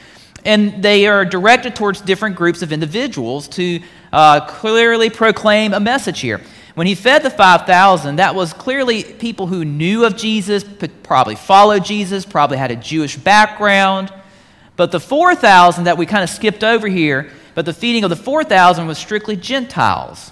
and 0.46 0.84
they 0.84 1.08
are 1.08 1.26
directed 1.26 1.76
towards 1.76 2.02
different 2.02 2.36
groups 2.36 2.62
of 2.62 2.72
individuals 2.72 3.48
to 3.50 3.82
uh, 4.12 4.42
clearly 4.46 5.10
proclaim 5.10 5.74
a 5.74 5.80
message 5.80 6.20
here. 6.20 6.42
When 6.76 6.88
he 6.88 6.96
fed 6.96 7.22
the 7.22 7.30
5,000, 7.30 8.16
that 8.16 8.34
was 8.34 8.52
clearly 8.52 9.04
people 9.04 9.46
who 9.46 9.64
knew 9.64 10.06
of 10.06 10.18
Jesus, 10.18 10.64
probably 11.04 11.36
followed 11.36 11.86
Jesus, 11.86 12.26
probably 12.26 12.58
had 12.58 12.72
a 12.72 12.76
Jewish 12.76 13.16
background. 13.16 14.12
But 14.76 14.92
the 14.92 15.00
4,000 15.00 15.84
that 15.84 15.98
we 15.98 16.08
kind 16.08 16.24
of 16.24 16.30
skipped 16.30 16.64
over 16.64 16.88
here, 16.88 17.32
but 17.54 17.66
the 17.66 17.74
feeding 17.74 18.04
of 18.04 18.10
the 18.10 18.16
4,000 18.16 18.88
was 18.88 18.98
strictly 18.98 19.36
Gentiles. 19.36 20.32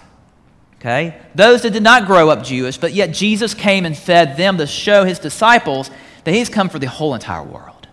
Okay? 0.81 1.15
Those 1.35 1.61
that 1.61 1.73
did 1.73 1.83
not 1.83 2.07
grow 2.07 2.29
up 2.31 2.43
Jewish, 2.43 2.77
but 2.77 2.93
yet 2.93 3.13
Jesus 3.13 3.53
came 3.53 3.85
and 3.85 3.95
fed 3.95 4.35
them 4.35 4.57
to 4.57 4.65
show 4.65 5.03
his 5.03 5.19
disciples 5.19 5.91
that 6.23 6.33
he's 6.33 6.49
come 6.49 6.69
for 6.69 6.79
the 6.79 6.89
whole 6.89 7.13
entire 7.13 7.43
world. 7.43 7.87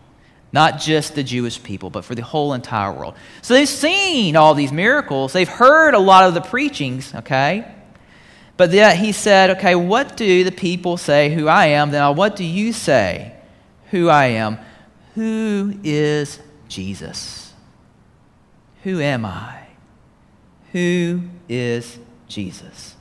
Not 0.53 0.81
just 0.81 1.15
the 1.15 1.23
Jewish 1.23 1.63
people, 1.63 1.91
but 1.91 2.07
for 2.07 2.15
the 2.15 2.23
whole 2.23 2.55
entire 2.55 2.91
world. 2.91 3.15
So 3.43 3.53
they've 3.53 3.69
seen 3.69 4.37
all 4.37 4.55
these 4.55 4.73
miracles. 4.73 5.35
They've 5.35 5.47
heard 5.47 5.93
a 5.93 5.99
lot 5.99 6.25
of 6.25 6.33
the 6.33 6.41
preachings, 6.41 7.15
okay? 7.15 7.71
But 8.57 8.73
yet 8.73 8.97
he 8.97 9.13
said, 9.13 9.51
okay, 9.51 9.75
what 9.75 10.17
do 10.17 10.43
the 10.45 10.51
people 10.51 10.97
say 10.97 11.35
who 11.35 11.47
I 11.47 11.67
am? 11.67 11.91
Now, 11.91 12.13
what 12.13 12.37
do 12.37 12.45
you 12.45 12.73
say 12.73 13.35
who 13.91 14.09
I 14.09 14.27
am? 14.29 14.59
Who 15.15 15.79
is 15.85 16.41
Jesus? 16.69 17.53
Who 18.85 18.99
am 18.99 19.27
I? 19.27 19.67
Who 20.73 21.25
is 21.51 21.99
Jesus. 22.29 22.95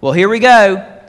Well, 0.00 0.12
here 0.12 0.28
we 0.28 0.38
go. 0.38 1.00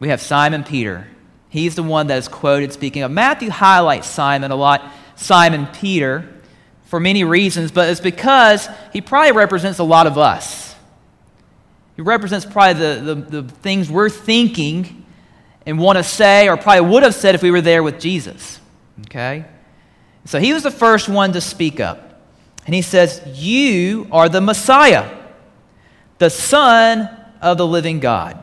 We 0.00 0.08
have 0.08 0.20
Simon 0.20 0.64
Peter. 0.64 1.08
He's 1.48 1.74
the 1.74 1.82
one 1.82 2.06
that 2.08 2.18
is 2.18 2.28
quoted 2.28 2.72
speaking 2.72 3.02
of. 3.02 3.10
Matthew 3.10 3.50
highlights 3.50 4.06
Simon 4.06 4.50
a 4.50 4.56
lot, 4.56 4.92
Simon 5.16 5.66
Peter, 5.66 6.28
for 6.84 7.00
many 7.00 7.24
reasons, 7.24 7.72
but 7.72 7.88
it's 7.88 8.00
because 8.00 8.68
he 8.92 9.00
probably 9.00 9.32
represents 9.32 9.78
a 9.78 9.84
lot 9.84 10.06
of 10.06 10.16
us. 10.16 10.74
He 11.96 12.02
represents 12.02 12.46
probably 12.46 12.74
the, 12.74 13.14
the, 13.14 13.42
the 13.42 13.52
things 13.52 13.90
we're 13.90 14.08
thinking 14.08 15.04
and 15.66 15.78
want 15.78 15.98
to 15.98 16.04
say, 16.04 16.48
or 16.48 16.56
probably 16.56 16.88
would 16.88 17.02
have 17.02 17.14
said 17.14 17.34
if 17.34 17.42
we 17.42 17.50
were 17.50 17.60
there 17.60 17.82
with 17.82 17.98
Jesus. 17.98 18.60
Okay? 19.06 19.44
So 20.24 20.38
he 20.38 20.52
was 20.52 20.62
the 20.62 20.70
first 20.70 21.08
one 21.08 21.32
to 21.32 21.40
speak 21.40 21.80
up. 21.80 22.22
And 22.66 22.74
he 22.74 22.82
says, 22.82 23.22
You 23.26 24.06
are 24.12 24.28
the 24.28 24.40
Messiah 24.40 25.17
the 26.18 26.30
Son 26.30 27.08
of 27.40 27.58
the 27.58 27.66
living 27.66 28.00
God. 28.00 28.42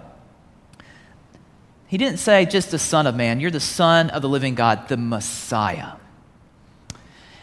He 1.87 1.97
didn't 1.97 2.17
say 2.17 2.45
just 2.45 2.71
the 2.71 2.79
Son 2.79 3.07
of 3.07 3.15
Man, 3.15 3.39
you're 3.39 3.51
the 3.51 3.59
Son 3.59 4.09
of 4.09 4.21
the 4.21 4.29
living 4.29 4.55
God, 4.55 4.87
the 4.87 4.97
Messiah. 4.97 5.93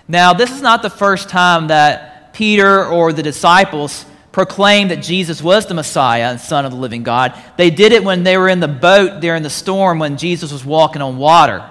Now, 0.08 0.32
this 0.34 0.50
is 0.50 0.60
not 0.60 0.82
the 0.82 0.90
first 0.90 1.28
time 1.28 1.68
that 1.68 2.34
Peter 2.34 2.84
or 2.84 3.12
the 3.12 3.22
disciples 3.22 4.04
proclaimed 4.32 4.90
that 4.90 5.02
Jesus 5.02 5.42
was 5.42 5.66
the 5.66 5.74
Messiah 5.74 6.30
and 6.30 6.40
Son 6.40 6.64
of 6.64 6.72
the 6.72 6.78
living 6.78 7.02
God. 7.02 7.38
They 7.56 7.70
did 7.70 7.92
it 7.92 8.02
when 8.02 8.24
they 8.24 8.36
were 8.36 8.48
in 8.48 8.60
the 8.60 8.68
boat 8.68 9.20
during 9.20 9.42
the 9.42 9.50
storm 9.50 9.98
when 9.98 10.16
Jesus 10.16 10.50
was 10.50 10.64
walking 10.64 11.02
on 11.02 11.18
water. 11.18 11.68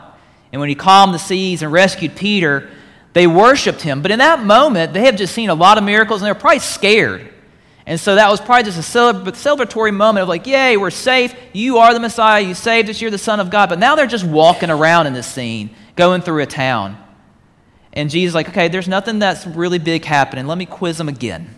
And 0.51 0.59
when 0.59 0.69
he 0.69 0.75
calmed 0.75 1.13
the 1.13 1.19
seas 1.19 1.63
and 1.63 1.71
rescued 1.71 2.15
Peter, 2.15 2.69
they 3.13 3.27
worshiped 3.27 3.81
him. 3.81 4.01
But 4.01 4.11
in 4.11 4.19
that 4.19 4.43
moment, 4.43 4.93
they 4.93 5.05
have 5.05 5.15
just 5.15 5.33
seen 5.33 5.49
a 5.49 5.55
lot 5.55 5.77
of 5.77 5.83
miracles 5.83 6.21
and 6.21 6.27
they're 6.27 6.35
probably 6.35 6.59
scared. 6.59 7.33
And 7.85 7.99
so 7.99 8.15
that 8.15 8.29
was 8.29 8.39
probably 8.39 8.71
just 8.71 8.77
a 8.77 8.99
celebratory 8.99 9.93
moment 9.93 10.23
of 10.23 10.29
like, 10.29 10.45
yay, 10.45 10.77
we're 10.77 10.91
safe. 10.91 11.33
You 11.51 11.79
are 11.79 11.93
the 11.93 11.99
Messiah. 11.99 12.41
You 12.41 12.53
saved 12.53 12.89
us. 12.89 13.01
You're 13.01 13.11
the 13.11 13.17
Son 13.17 13.39
of 13.39 13.49
God. 13.49 13.69
But 13.69 13.79
now 13.79 13.95
they're 13.95 14.07
just 14.07 14.25
walking 14.25 14.69
around 14.69 15.07
in 15.07 15.13
this 15.13 15.27
scene, 15.27 15.71
going 15.95 16.21
through 16.21 16.43
a 16.43 16.45
town. 16.45 16.97
And 17.93 18.09
Jesus 18.09 18.31
is 18.31 18.35
like, 18.35 18.49
okay, 18.49 18.67
there's 18.67 18.87
nothing 18.87 19.19
that's 19.19 19.45
really 19.45 19.79
big 19.79 20.05
happening. 20.05 20.47
Let 20.47 20.57
me 20.57 20.65
quiz 20.65 20.97
them 20.97 21.09
again. 21.09 21.55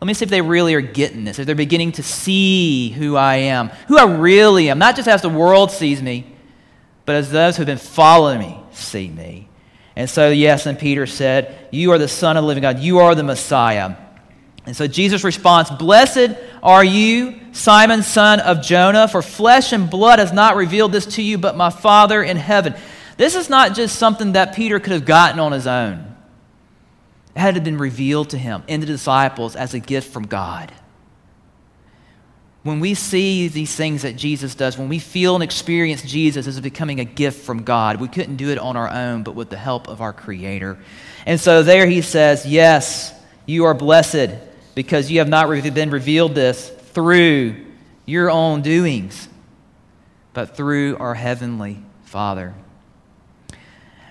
Let 0.00 0.06
me 0.06 0.14
see 0.14 0.24
if 0.24 0.30
they 0.30 0.42
really 0.42 0.74
are 0.74 0.82
getting 0.82 1.24
this, 1.24 1.38
if 1.38 1.46
they're 1.46 1.54
beginning 1.54 1.92
to 1.92 2.02
see 2.02 2.90
who 2.90 3.16
I 3.16 3.36
am, 3.36 3.68
who 3.88 3.98
I 3.98 4.04
really 4.04 4.68
am, 4.68 4.78
not 4.78 4.94
just 4.94 5.08
as 5.08 5.22
the 5.22 5.30
world 5.30 5.70
sees 5.70 6.02
me, 6.02 6.26
but 7.06 7.16
as 7.16 7.30
those 7.30 7.56
who 7.56 7.62
have 7.62 7.66
been 7.66 7.78
following 7.78 8.40
me 8.40 8.58
see 8.72 9.08
me. 9.08 9.48
And 9.96 10.10
so, 10.10 10.30
yes, 10.30 10.66
and 10.66 10.78
Peter 10.78 11.06
said, 11.06 11.68
You 11.72 11.92
are 11.92 11.98
the 11.98 12.08
Son 12.08 12.36
of 12.36 12.42
the 12.42 12.46
living 12.46 12.60
God. 12.60 12.78
You 12.78 12.98
are 12.98 13.14
the 13.14 13.22
Messiah. 13.22 13.96
And 14.66 14.76
so 14.76 14.88
Jesus 14.88 15.22
responds, 15.22 15.70
Blessed 15.70 16.36
are 16.62 16.84
you, 16.84 17.40
Simon, 17.52 18.02
son 18.02 18.40
of 18.40 18.60
Jonah, 18.60 19.06
for 19.06 19.22
flesh 19.22 19.72
and 19.72 19.88
blood 19.88 20.18
has 20.18 20.32
not 20.32 20.56
revealed 20.56 20.92
this 20.92 21.06
to 21.14 21.22
you, 21.22 21.38
but 21.38 21.56
my 21.56 21.70
Father 21.70 22.22
in 22.22 22.36
heaven. 22.36 22.74
This 23.16 23.36
is 23.36 23.48
not 23.48 23.74
just 23.74 23.96
something 23.96 24.32
that 24.32 24.54
Peter 24.54 24.80
could 24.80 24.92
have 24.92 25.06
gotten 25.06 25.38
on 25.38 25.52
his 25.52 25.66
own. 25.66 26.14
It 27.34 27.40
had 27.40 27.62
been 27.62 27.78
revealed 27.78 28.30
to 28.30 28.38
him 28.38 28.64
and 28.68 28.82
the 28.82 28.86
disciples 28.86 29.56
as 29.56 29.72
a 29.72 29.78
gift 29.78 30.12
from 30.12 30.26
God. 30.26 30.72
When 32.62 32.80
we 32.80 32.94
see 32.94 33.46
these 33.46 33.76
things 33.76 34.02
that 34.02 34.16
Jesus 34.16 34.56
does, 34.56 34.76
when 34.76 34.88
we 34.88 34.98
feel 34.98 35.36
and 35.36 35.44
experience 35.44 36.02
Jesus 36.02 36.48
as 36.48 36.58
becoming 36.60 36.98
a 36.98 37.04
gift 37.04 37.44
from 37.44 37.62
God, 37.62 38.00
we 38.00 38.08
couldn't 38.08 38.36
do 38.36 38.50
it 38.50 38.58
on 38.58 38.76
our 38.76 38.90
own, 38.90 39.22
but 39.22 39.36
with 39.36 39.50
the 39.50 39.56
help 39.56 39.86
of 39.86 40.00
our 40.00 40.12
Creator. 40.12 40.76
And 41.26 41.38
so 41.38 41.62
there 41.62 41.86
he 41.86 42.02
says, 42.02 42.44
Yes, 42.44 43.14
you 43.46 43.66
are 43.66 43.74
blessed 43.74 44.30
because 44.76 45.10
you 45.10 45.18
have 45.20 45.28
not 45.28 45.48
been 45.48 45.90
revealed 45.90 46.34
this 46.34 46.68
through 46.68 47.56
your 48.04 48.30
own 48.30 48.60
doings, 48.60 49.26
but 50.34 50.54
through 50.54 50.98
our 50.98 51.14
heavenly 51.14 51.78
Father. 52.04 52.54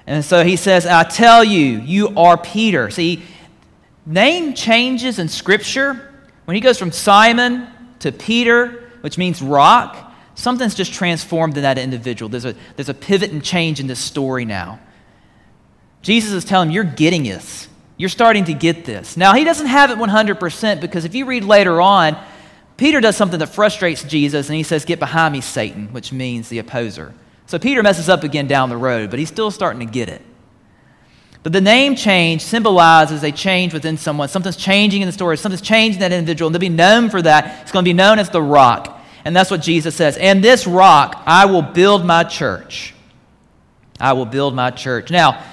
And 0.07 0.25
so 0.25 0.43
he 0.43 0.55
says, 0.55 0.87
I 0.87 1.03
tell 1.03 1.43
you, 1.43 1.79
you 1.81 2.09
are 2.17 2.35
Peter. 2.35 2.89
See, 2.89 3.21
name 4.07 4.55
changes 4.55 5.19
in 5.19 5.29
Scripture. 5.29 6.11
When 6.45 6.55
he 6.55 6.61
goes 6.61 6.79
from 6.79 6.91
Simon 6.91 7.67
to 7.99 8.11
Peter, 8.11 8.89
which 9.01 9.19
means 9.19 9.43
rock, 9.43 10.13
something's 10.33 10.73
just 10.73 10.93
transformed 10.93 11.57
in 11.57 11.63
that 11.63 11.77
individual. 11.77 12.27
There's 12.27 12.45
a, 12.45 12.55
there's 12.75 12.89
a 12.89 12.93
pivot 12.95 13.31
and 13.31 13.43
change 13.43 13.79
in 13.79 13.85
this 13.85 13.99
story 13.99 14.45
now. 14.45 14.79
Jesus 16.01 16.31
is 16.31 16.43
telling 16.43 16.69
him, 16.69 16.73
You're 16.73 16.83
getting 16.83 17.23
this. 17.23 17.67
You're 17.97 18.09
starting 18.09 18.45
to 18.45 18.53
get 18.53 18.85
this. 18.85 19.15
Now, 19.15 19.33
he 19.33 19.43
doesn't 19.43 19.67
have 19.67 19.89
it 19.89 19.97
100% 19.97 20.81
because 20.81 21.05
if 21.05 21.15
you 21.15 21.25
read 21.25 21.43
later 21.43 21.79
on, 21.79 22.17
Peter 22.77 22.99
does 22.99 23.15
something 23.15 23.39
that 23.39 23.47
frustrates 23.47 24.03
Jesus 24.03 24.49
and 24.49 24.55
he 24.57 24.63
says, 24.63 24.83
Get 24.83 24.99
behind 24.99 25.31
me, 25.31 25.41
Satan, 25.41 25.93
which 25.93 26.11
means 26.11 26.49
the 26.49 26.59
opposer. 26.59 27.13
So 27.47 27.59
Peter 27.59 27.83
messes 27.83 28.09
up 28.09 28.23
again 28.23 28.47
down 28.47 28.69
the 28.69 28.77
road, 28.77 29.09
but 29.09 29.19
he's 29.19 29.29
still 29.29 29.51
starting 29.51 29.85
to 29.85 29.91
get 29.91 30.09
it. 30.09 30.21
But 31.43 31.53
the 31.53 31.61
name 31.61 31.95
change 31.95 32.41
symbolizes 32.41 33.23
a 33.23 33.31
change 33.31 33.71
within 33.71 33.97
someone. 33.97 34.27
Something's 34.29 34.57
changing 34.57 35.03
in 35.03 35.07
the 35.07 35.11
story, 35.11 35.37
something's 35.37 35.61
changing 35.61 35.99
that 35.99 36.11
individual, 36.11 36.47
and 36.47 36.55
to 36.55 36.59
be 36.59 36.69
known 36.69 37.09
for 37.09 37.21
that, 37.21 37.61
it's 37.61 37.71
going 37.71 37.85
to 37.85 37.89
be 37.89 37.93
known 37.93 38.17
as 38.17 38.31
the 38.31 38.41
rock. 38.41 38.99
And 39.23 39.35
that's 39.35 39.51
what 39.51 39.61
Jesus 39.61 39.95
says. 39.95 40.17
And 40.17 40.43
this 40.43 40.65
rock, 40.67 41.21
I 41.25 41.45
will 41.45 41.61
build 41.61 42.03
my 42.03 42.23
church. 42.23 42.95
I 43.99 44.13
will 44.13 44.25
build 44.25 44.55
my 44.55 44.71
church. 44.71 45.11
Now, 45.11 45.43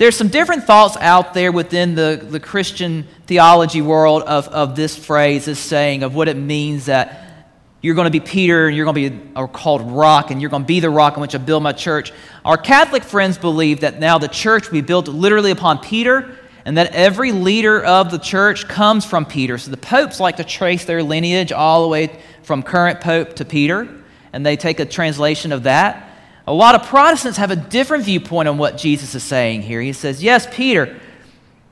there's 0.00 0.16
some 0.16 0.28
different 0.28 0.64
thoughts 0.64 0.96
out 0.96 1.34
there 1.34 1.52
within 1.52 1.94
the, 1.94 2.26
the 2.26 2.40
Christian 2.40 3.06
theology 3.26 3.82
world 3.82 4.22
of, 4.22 4.48
of 4.48 4.74
this 4.74 4.96
phrase, 4.96 5.44
this 5.44 5.58
saying, 5.58 6.02
of 6.02 6.14
what 6.14 6.26
it 6.26 6.38
means 6.38 6.86
that 6.86 7.52
you're 7.82 7.94
going 7.94 8.06
to 8.06 8.10
be 8.10 8.18
Peter 8.18 8.66
and 8.66 8.74
you're 8.74 8.86
going 8.86 8.94
to 8.94 9.10
be 9.10 9.48
called 9.52 9.82
rock 9.92 10.30
and 10.30 10.40
you're 10.40 10.48
going 10.48 10.62
to 10.62 10.66
be 10.66 10.80
the 10.80 10.88
rock 10.88 11.18
on 11.18 11.20
which 11.20 11.34
I 11.34 11.38
build 11.38 11.62
my 11.62 11.72
church. 11.72 12.14
Our 12.46 12.56
Catholic 12.56 13.04
friends 13.04 13.36
believe 13.36 13.80
that 13.80 14.00
now 14.00 14.16
the 14.16 14.28
church 14.28 14.70
will 14.70 14.78
be 14.78 14.80
built 14.80 15.06
literally 15.06 15.50
upon 15.50 15.80
Peter 15.80 16.34
and 16.64 16.78
that 16.78 16.94
every 16.94 17.32
leader 17.32 17.84
of 17.84 18.10
the 18.10 18.18
church 18.18 18.66
comes 18.68 19.04
from 19.04 19.26
Peter. 19.26 19.58
So 19.58 19.70
the 19.70 19.76
popes 19.76 20.18
like 20.18 20.38
to 20.38 20.44
trace 20.44 20.86
their 20.86 21.02
lineage 21.02 21.52
all 21.52 21.82
the 21.82 21.88
way 21.88 22.18
from 22.42 22.62
current 22.62 23.02
pope 23.02 23.36
to 23.36 23.44
Peter, 23.44 23.86
and 24.32 24.46
they 24.46 24.56
take 24.56 24.80
a 24.80 24.86
translation 24.86 25.52
of 25.52 25.64
that. 25.64 26.09
A 26.46 26.52
lot 26.52 26.74
of 26.74 26.84
Protestants 26.84 27.38
have 27.38 27.50
a 27.50 27.56
different 27.56 28.04
viewpoint 28.04 28.48
on 28.48 28.58
what 28.58 28.76
Jesus 28.76 29.14
is 29.14 29.22
saying 29.22 29.62
here. 29.62 29.80
He 29.80 29.92
says, 29.92 30.22
Yes, 30.22 30.46
Peter, 30.50 30.98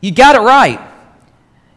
you 0.01 0.13
got 0.13 0.37
it 0.37 0.41
right. 0.41 0.81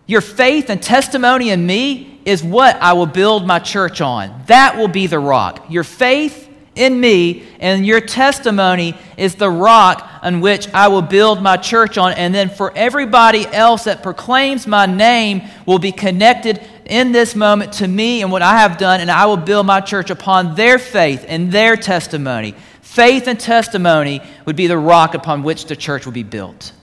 Your 0.05 0.21
faith 0.21 0.69
and 0.69 0.81
testimony 0.81 1.49
in 1.49 1.65
me 1.65 2.19
is 2.25 2.43
what 2.43 2.75
I 2.75 2.93
will 2.93 3.05
build 3.05 3.47
my 3.47 3.59
church 3.59 4.01
on. 4.01 4.43
That 4.47 4.77
will 4.77 4.87
be 4.87 5.07
the 5.07 5.19
rock. 5.19 5.65
Your 5.69 5.83
faith 5.83 6.49
in 6.75 6.99
me 6.99 7.43
and 7.59 7.85
your 7.85 7.99
testimony 7.99 8.95
is 9.17 9.35
the 9.35 9.49
rock 9.49 10.09
on 10.21 10.41
which 10.41 10.71
I 10.73 10.87
will 10.87 11.01
build 11.01 11.41
my 11.41 11.57
church 11.57 11.97
on. 11.97 12.13
And 12.13 12.33
then 12.33 12.49
for 12.49 12.71
everybody 12.75 13.45
else 13.47 13.85
that 13.85 14.03
proclaims 14.03 14.67
my 14.67 14.85
name 14.85 15.43
will 15.65 15.79
be 15.79 15.91
connected 15.91 16.61
in 16.85 17.11
this 17.11 17.35
moment 17.35 17.73
to 17.73 17.87
me 17.87 18.21
and 18.21 18.31
what 18.31 18.41
I 18.41 18.59
have 18.59 18.77
done, 18.77 18.99
and 18.99 19.09
I 19.09 19.25
will 19.25 19.37
build 19.37 19.65
my 19.65 19.79
church 19.79 20.09
upon 20.09 20.55
their 20.55 20.77
faith 20.77 21.25
and 21.27 21.51
their 21.51 21.77
testimony 21.77 22.53
Faith 22.91 23.27
and 23.27 23.39
testimony 23.39 24.21
would 24.45 24.57
be 24.57 24.67
the 24.67 24.77
rock 24.77 25.13
upon 25.13 25.43
which 25.43 25.63
the 25.67 25.77
church 25.77 26.05
would 26.05 26.13
be 26.13 26.23
built. 26.23 26.73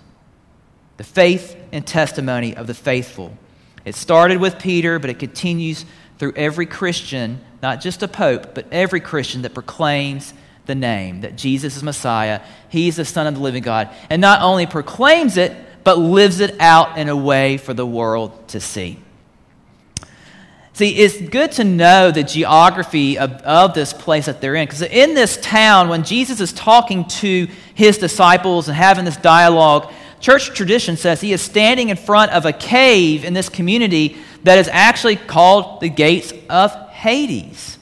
The 0.96 1.04
faith 1.04 1.54
and 1.70 1.86
testimony 1.86 2.56
of 2.56 2.66
the 2.66 2.72
faithful. 2.72 3.36
It 3.84 3.94
started 3.94 4.38
with 4.38 4.58
Peter, 4.58 4.98
but 4.98 5.10
it 5.10 5.18
continues 5.18 5.84
through 6.18 6.32
every 6.34 6.64
Christian, 6.64 7.44
not 7.62 7.82
just 7.82 8.02
a 8.02 8.08
pope, 8.08 8.54
but 8.54 8.64
every 8.72 9.00
Christian 9.00 9.42
that 9.42 9.52
proclaims 9.52 10.32
the 10.64 10.74
name 10.74 11.20
that 11.20 11.36
Jesus 11.36 11.76
is 11.76 11.82
Messiah. 11.82 12.40
He's 12.70 12.96
the 12.96 13.04
Son 13.04 13.26
of 13.26 13.34
the 13.34 13.40
living 13.40 13.62
God. 13.62 13.90
And 14.08 14.22
not 14.22 14.40
only 14.40 14.64
proclaims 14.64 15.36
it, 15.36 15.54
but 15.84 15.98
lives 15.98 16.40
it 16.40 16.58
out 16.58 16.96
in 16.96 17.10
a 17.10 17.16
way 17.16 17.58
for 17.58 17.74
the 17.74 17.86
world 17.86 18.48
to 18.48 18.60
see. 18.60 18.98
See, 20.78 20.90
it's 20.90 21.20
good 21.20 21.50
to 21.54 21.64
know 21.64 22.12
the 22.12 22.22
geography 22.22 23.18
of, 23.18 23.32
of 23.42 23.74
this 23.74 23.92
place 23.92 24.26
that 24.26 24.40
they're 24.40 24.54
in. 24.54 24.64
Because 24.64 24.82
in 24.82 25.12
this 25.12 25.36
town, 25.38 25.88
when 25.88 26.04
Jesus 26.04 26.40
is 26.40 26.52
talking 26.52 27.04
to 27.06 27.48
his 27.74 27.98
disciples 27.98 28.68
and 28.68 28.76
having 28.76 29.04
this 29.04 29.16
dialogue, 29.16 29.92
church 30.20 30.54
tradition 30.54 30.96
says 30.96 31.20
he 31.20 31.32
is 31.32 31.42
standing 31.42 31.88
in 31.88 31.96
front 31.96 32.30
of 32.30 32.46
a 32.46 32.52
cave 32.52 33.24
in 33.24 33.34
this 33.34 33.48
community 33.48 34.18
that 34.44 34.56
is 34.58 34.68
actually 34.68 35.16
called 35.16 35.80
the 35.80 35.88
gates 35.88 36.32
of 36.48 36.70
Hades. 36.90 37.76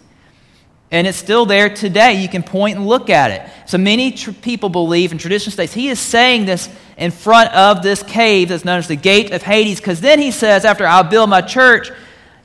And 0.91 1.07
it's 1.07 1.19
still 1.19 1.45
there 1.45 1.69
today. 1.69 2.23
You 2.23 2.31
can 2.31 2.43
point 2.43 2.79
and 2.79 2.87
look 2.87 3.11
at 3.11 3.31
it. 3.31 3.69
So 3.69 3.77
many 3.77 4.13
tr- 4.13 4.31
people 4.31 4.71
believe, 4.71 5.11
and 5.11 5.21
tradition 5.21 5.53
states, 5.53 5.75
he 5.75 5.91
is 5.91 6.01
saying 6.01 6.47
this 6.47 6.71
in 6.97 7.11
front 7.11 7.53
of 7.53 7.83
this 7.83 8.03
cave 8.03 8.49
that's 8.49 8.65
known 8.65 8.79
as 8.79 8.89
the 8.89 8.97
gate 8.97 9.33
of 9.33 9.43
Hades, 9.43 9.81
because 9.81 10.01
then 10.01 10.19
he 10.19 10.31
says, 10.31 10.65
after 10.65 10.87
I'll 10.87 11.05
build 11.05 11.29
my 11.29 11.43
church, 11.43 11.91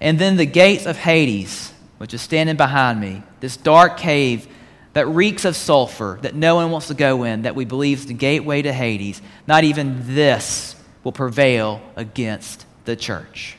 and 0.02 0.20
then 0.20 0.36
the 0.36 0.46
gates 0.46 0.86
of 0.86 0.98
Hades, 0.98 1.72
which 2.00 2.14
is 2.14 2.22
standing 2.22 2.58
behind 2.58 3.00
me, 3.00 3.24
this 3.40 3.56
dark 3.56 3.98
cave 3.98 4.48
that 4.94 5.08
reeks 5.08 5.46
of 5.46 5.56
sulfur 5.56 6.20
that 6.24 6.36
no 6.36 6.56
one 6.56 6.72
wants 6.72 6.88
to 6.88 6.94
go 6.94 7.24
in, 7.24 7.44
that 7.44 7.56
we 7.56 7.64
believe 7.64 8.00
is 8.00 8.06
the 8.08 8.14
gateway 8.14 8.62
to 8.64 8.74
Hades, 8.74 9.22
not 9.48 9.64
even 9.64 10.16
this 10.16 10.76
will 11.04 11.12
prevail 11.12 11.82
against 11.96 12.66
the 12.86 12.96
church. 12.96 13.56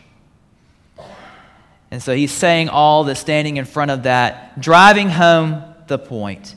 And 1.91 2.03
so 2.03 2.15
he's 2.15 2.33
saying 2.33 2.69
all 2.69 3.05
this, 3.05 3.21
standing 3.21 3.57
in 3.57 3.65
front 3.65 3.91
of 3.91 4.03
that, 4.03 4.61
driving 4.61 5.09
home 5.09 5.63
the 5.87 5.99
point 5.99 6.55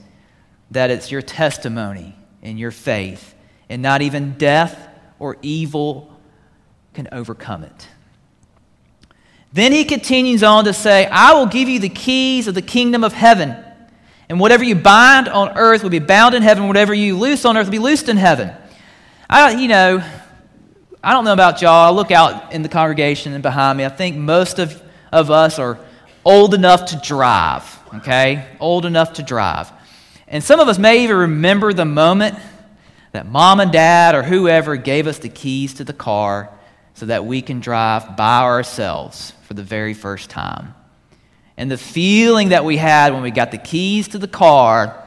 that 0.72 0.90
it's 0.90 1.12
your 1.12 1.22
testimony 1.22 2.16
and 2.42 2.58
your 2.58 2.72
faith, 2.72 3.36
and 3.70 3.82
not 3.82 4.02
even 4.02 4.38
death 4.38 4.90
or 5.20 5.38
evil 5.42 6.12
can 6.94 7.08
overcome 7.12 7.64
it. 7.64 7.88
Then 9.56 9.72
he 9.72 9.86
continues 9.86 10.44
on 10.44 10.66
to 10.66 10.74
say, 10.74 11.06
I 11.06 11.32
will 11.32 11.46
give 11.46 11.70
you 11.70 11.80
the 11.80 11.88
keys 11.88 12.50
of 12.50 12.56
the 12.56 12.62
kingdom 12.62 13.06
of 13.06 13.14
heaven. 13.14 13.56
And 14.28 14.38
whatever 14.38 14.66
you 14.66 14.76
bind 14.76 15.30
on 15.30 15.58
earth 15.58 15.82
will 15.82 15.90
be 15.90 16.00
bound 16.00 16.36
in 16.36 16.44
heaven. 16.44 16.68
Whatever 16.68 16.94
you 16.94 17.18
loose 17.18 17.46
on 17.46 17.56
earth 17.56 17.68
will 17.68 17.72
be 17.72 17.80
loosed 17.80 18.10
in 18.10 18.18
heaven. 18.18 18.52
I, 19.30 19.52
you 19.52 19.70
know, 19.70 20.04
I 21.02 21.14
don't 21.14 21.24
know 21.24 21.32
about 21.32 21.62
y'all. 21.62 21.72
I 21.72 21.90
look 21.96 22.12
out 22.12 22.52
in 22.52 22.64
the 22.64 22.68
congregation 22.68 23.32
and 23.32 23.42
behind 23.42 23.78
me. 23.78 23.86
I 23.86 23.90
think 23.90 24.18
most 24.18 24.60
of, 24.60 24.84
of 25.10 25.32
us 25.32 25.58
are 25.58 25.80
old 26.26 26.54
enough 26.54 26.88
to 26.88 26.98
drive, 26.98 27.80
okay? 27.96 28.46
Old 28.60 28.86
enough 28.86 29.14
to 29.14 29.24
drive. 29.24 29.72
And 30.28 30.44
some 30.44 30.60
of 30.60 30.68
us 30.68 30.78
may 30.78 31.06
even 31.06 31.16
remember 31.16 31.72
the 31.72 31.86
moment 31.86 32.38
that 33.14 33.26
mom 33.26 33.62
and 33.62 33.72
dad 33.72 34.16
or 34.16 34.24
whoever 34.24 34.76
gave 34.76 35.08
us 35.08 35.20
the 35.20 35.30
keys 35.30 35.76
to 35.76 35.86
the 35.86 35.94
car 35.94 36.50
so 36.94 37.06
that 37.06 37.26
we 37.26 37.42
can 37.42 37.62
drive 37.62 38.18
by 38.18 38.42
ourselves 38.42 39.32
for 39.46 39.54
the 39.54 39.64
very 39.64 39.94
first 39.94 40.30
time. 40.30 40.74
And 41.56 41.72
the 41.72 41.78
feeling 41.78 42.50
that 42.50 42.66
we 42.66 42.78
had 42.78 43.14
when 43.14 43.22
we 43.22 43.32
got 43.32 43.52
the 43.52 43.58
keys 43.58 44.10
to 44.10 44.18
the 44.18 44.28
car 44.28 45.02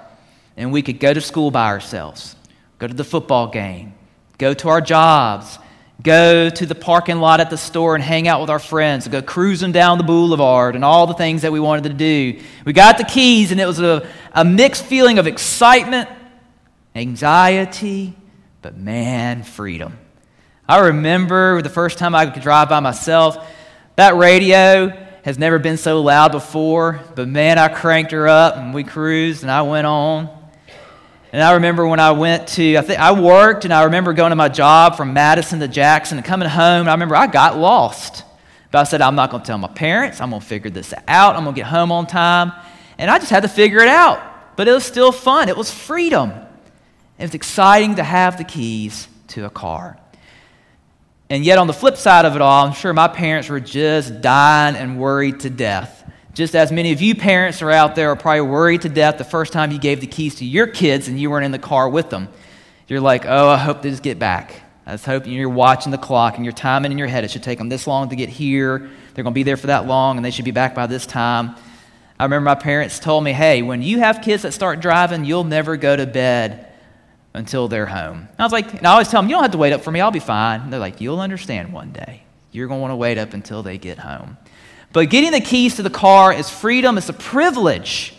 and 0.57 0.73
we 0.73 0.80
could 0.80 1.00
go 1.00 1.12
to 1.12 1.21
school 1.21 1.50
by 1.50 1.66
ourselves, 1.66 2.37
go 2.78 2.87
to 2.87 2.95
the 2.95 3.04
football 3.04 3.49
game, 3.49 3.95
go 4.38 4.54
to 4.54 4.68
our 4.68 4.80
jobs, 4.80 5.59
go 6.02 6.49
to 6.49 6.66
the 6.66 6.75
parking 6.75 7.18
lot 7.18 7.40
at 7.40 7.50
the 7.50 7.59
store 7.59 7.97
and 7.97 8.04
hang 8.04 8.28
out 8.28 8.40
with 8.40 8.49
our 8.49 8.61
friends, 8.61 9.09
go 9.09 9.21
cruising 9.21 9.73
down 9.73 9.99
the 9.99 10.04
boulevard 10.04 10.76
and 10.76 10.85
all 10.85 11.07
the 11.07 11.14
things 11.14 11.42
that 11.42 11.52
we 11.52 11.59
wanted 11.59 11.85
to 11.85 11.95
do. 11.95 12.40
We 12.64 12.72
got 12.72 12.96
the 12.96 13.05
keys 13.05 13.51
and 13.51 13.61
it 13.61 13.66
was 13.66 13.81
a, 13.81 14.09
a 14.33 14.44
mixed 14.44 14.85
feeling 14.85 15.18
of 15.18 15.27
excitement, 15.27 16.09
anxiety, 16.94 18.14
but 18.62 18.77
man, 18.77 19.42
freedom. 19.42 19.98
I 20.68 20.79
remember 20.79 21.61
the 21.61 21.70
first 21.70 21.98
time 21.98 22.14
I 22.14 22.27
could 22.27 22.42
drive 22.42 22.68
by 22.68 22.81
myself 22.81 23.44
that 23.98 24.14
radio 24.14 24.90
has 25.24 25.40
never 25.40 25.58
been 25.58 25.76
so 25.76 26.00
loud 26.00 26.30
before, 26.30 27.00
but 27.16 27.26
man, 27.26 27.58
I 27.58 27.66
cranked 27.66 28.12
her 28.12 28.28
up 28.28 28.56
and 28.56 28.72
we 28.72 28.84
cruised 28.84 29.42
and 29.42 29.50
I 29.50 29.62
went 29.62 29.88
on. 29.88 30.28
And 31.32 31.42
I 31.42 31.54
remember 31.54 31.84
when 31.84 31.98
I 31.98 32.12
went 32.12 32.46
to, 32.50 32.76
I 32.76 32.82
think 32.82 33.00
I 33.00 33.20
worked 33.20 33.64
and 33.64 33.74
I 33.74 33.82
remember 33.82 34.12
going 34.12 34.30
to 34.30 34.37
my 34.37 34.48
job 34.48 34.96
from 34.96 35.14
Madison 35.14 35.58
to 35.58 35.66
Jackson 35.66 36.16
and 36.16 36.24
coming 36.24 36.48
home. 36.48 36.82
And 36.82 36.88
I 36.88 36.92
remember 36.92 37.16
I 37.16 37.26
got 37.26 37.58
lost. 37.58 38.22
But 38.70 38.78
I 38.78 38.84
said, 38.84 39.02
I'm 39.02 39.16
not 39.16 39.32
going 39.32 39.42
to 39.42 39.46
tell 39.48 39.58
my 39.58 39.66
parents. 39.66 40.20
I'm 40.20 40.30
going 40.30 40.42
to 40.42 40.46
figure 40.46 40.70
this 40.70 40.94
out. 41.08 41.34
I'm 41.34 41.42
going 41.42 41.56
to 41.56 41.61
get 41.61 41.66
home 41.66 41.90
on 41.90 42.06
time. 42.06 42.52
And 42.98 43.11
I 43.11 43.18
just 43.18 43.30
had 43.30 43.42
to 43.42 43.48
figure 43.48 43.80
it 43.80 43.88
out. 43.88 44.22
But 44.54 44.68
it 44.68 44.72
was 44.72 44.84
still 44.84 45.11
fun. 45.11 45.48
It 45.48 45.56
was 45.56 45.72
freedom. 45.72 46.30
It 47.18 47.22
was 47.22 47.34
exciting 47.34 47.96
to 47.96 48.04
have 48.04 48.38
the 48.38 48.44
keys 48.44 49.08
to 49.28 49.44
a 49.44 49.50
car. 49.50 49.98
And 51.31 51.45
yet, 51.45 51.59
on 51.59 51.67
the 51.67 51.75
flip 51.75 51.97
side 51.97 52.25
of 52.25 52.37
it 52.37 52.41
all, 52.41 52.67
I'm 52.67 52.73
sure 52.73 52.95
my 52.95 53.09
parents 53.09 53.51
were 53.51 53.61
just 53.61 54.23
dying 54.23 54.77
and 54.77 54.99
worried 54.99 55.41
to 55.41 55.51
death. 55.51 56.11
Just 56.33 56.55
as 56.55 56.73
many 56.73 56.93
of 56.93 57.03
you 57.03 57.14
parents 57.14 57.61
are 57.61 57.71
out 57.71 57.95
there 57.95 58.11
are 58.11 58.17
probably 58.17 58.43
worried 58.43 58.83
to 58.83 58.88
death 58.88 59.19
the 59.19 59.25
first 59.25 59.53
time 59.53 59.71
you 59.71 59.79
gave 59.79 60.01
the 60.01 60.07
keys 60.07 60.37
to 60.37 60.45
your 60.45 60.67
kids 60.67 61.09
and 61.09 61.21
you 61.21 61.31
weren't 61.31 61.45
in 61.45 61.51
the 61.51 61.59
car 61.59 61.88
with 61.88 62.09
them. 62.11 62.29
You're 62.87 63.01
like, 63.01 63.27
oh, 63.27 63.49
I 63.49 63.59
hope 63.59 63.83
they 63.83 63.91
just 63.91 64.03
get 64.03 64.19
back. 64.19 64.62
I 64.87 64.93
was 64.93 65.05
hoping 65.05 65.33
you're 65.33 65.51
watching 65.51 65.91
the 65.91 65.99
clock 65.99 66.37
and 66.37 66.47
you're 66.47 66.53
timing 66.53 66.93
in 66.93 66.97
your 66.97 67.09
head. 67.09 67.25
It 67.25 67.31
should 67.31 67.43
take 67.43 67.59
them 67.59 67.69
this 67.69 67.87
long 67.87 68.09
to 68.09 68.17
get 68.17 68.31
here. 68.31 68.88
They're 69.12 69.25
going 69.25 69.35
to 69.35 69.38
be 69.38 69.43
there 69.43 69.59
for 69.59 69.67
that 69.67 69.87
long 69.87 70.17
and 70.17 70.25
they 70.25 70.31
should 70.31 70.47
be 70.47 70.51
back 70.51 70.75
by 70.75 70.87
this 70.87 71.05
time. 71.05 71.57
I 72.19 72.25
remember 72.25 72.45
my 72.45 72.55
parents 72.55 72.99
told 72.99 73.23
me, 73.23 73.33
hey, 73.33 73.61
when 73.61 73.83
you 73.83 73.99
have 73.99 74.23
kids 74.23 74.45
that 74.45 74.53
start 74.53 74.81
driving, 74.81 75.25
you'll 75.25 75.45
never 75.45 75.77
go 75.77 75.95
to 75.95 76.07
bed 76.07 76.67
until 77.38 77.68
they're 77.68 77.87
home. 77.87 78.29
I 78.38 78.42
was 78.42 78.53
like, 78.53 78.74
and 78.74 78.87
I 78.87 78.92
always 78.92 79.09
tell 79.09 79.22
them, 79.22 79.31
you 79.31 79.37
don't 79.37 79.44
have 79.44 79.53
to 79.53 79.59
wait 79.59 79.72
up 79.72 79.83
for 79.83 79.90
me, 79.90 80.01
I'll 80.01 80.11
be 80.11 80.18
fine. 80.18 80.61
And 80.61 80.72
they're 80.72 80.81
like, 80.81 81.01
you'll 81.01 81.20
understand 81.20 81.72
one 81.72 81.92
day. 81.92 82.22
You're 82.51 82.66
going 82.66 82.79
to 82.79 82.83
want 82.83 82.90
to 82.90 82.96
wait 82.96 83.16
up 83.16 83.33
until 83.33 83.62
they 83.62 83.79
get 83.79 83.98
home. 83.98 84.37
But 84.92 85.09
getting 85.09 85.31
the 85.31 85.40
keys 85.40 85.77
to 85.77 85.83
the 85.83 85.90
car 85.90 86.33
is 86.33 86.51
freedom, 86.51 86.98
it's 86.98 87.09
a 87.09 87.14
privilege. 87.14 88.12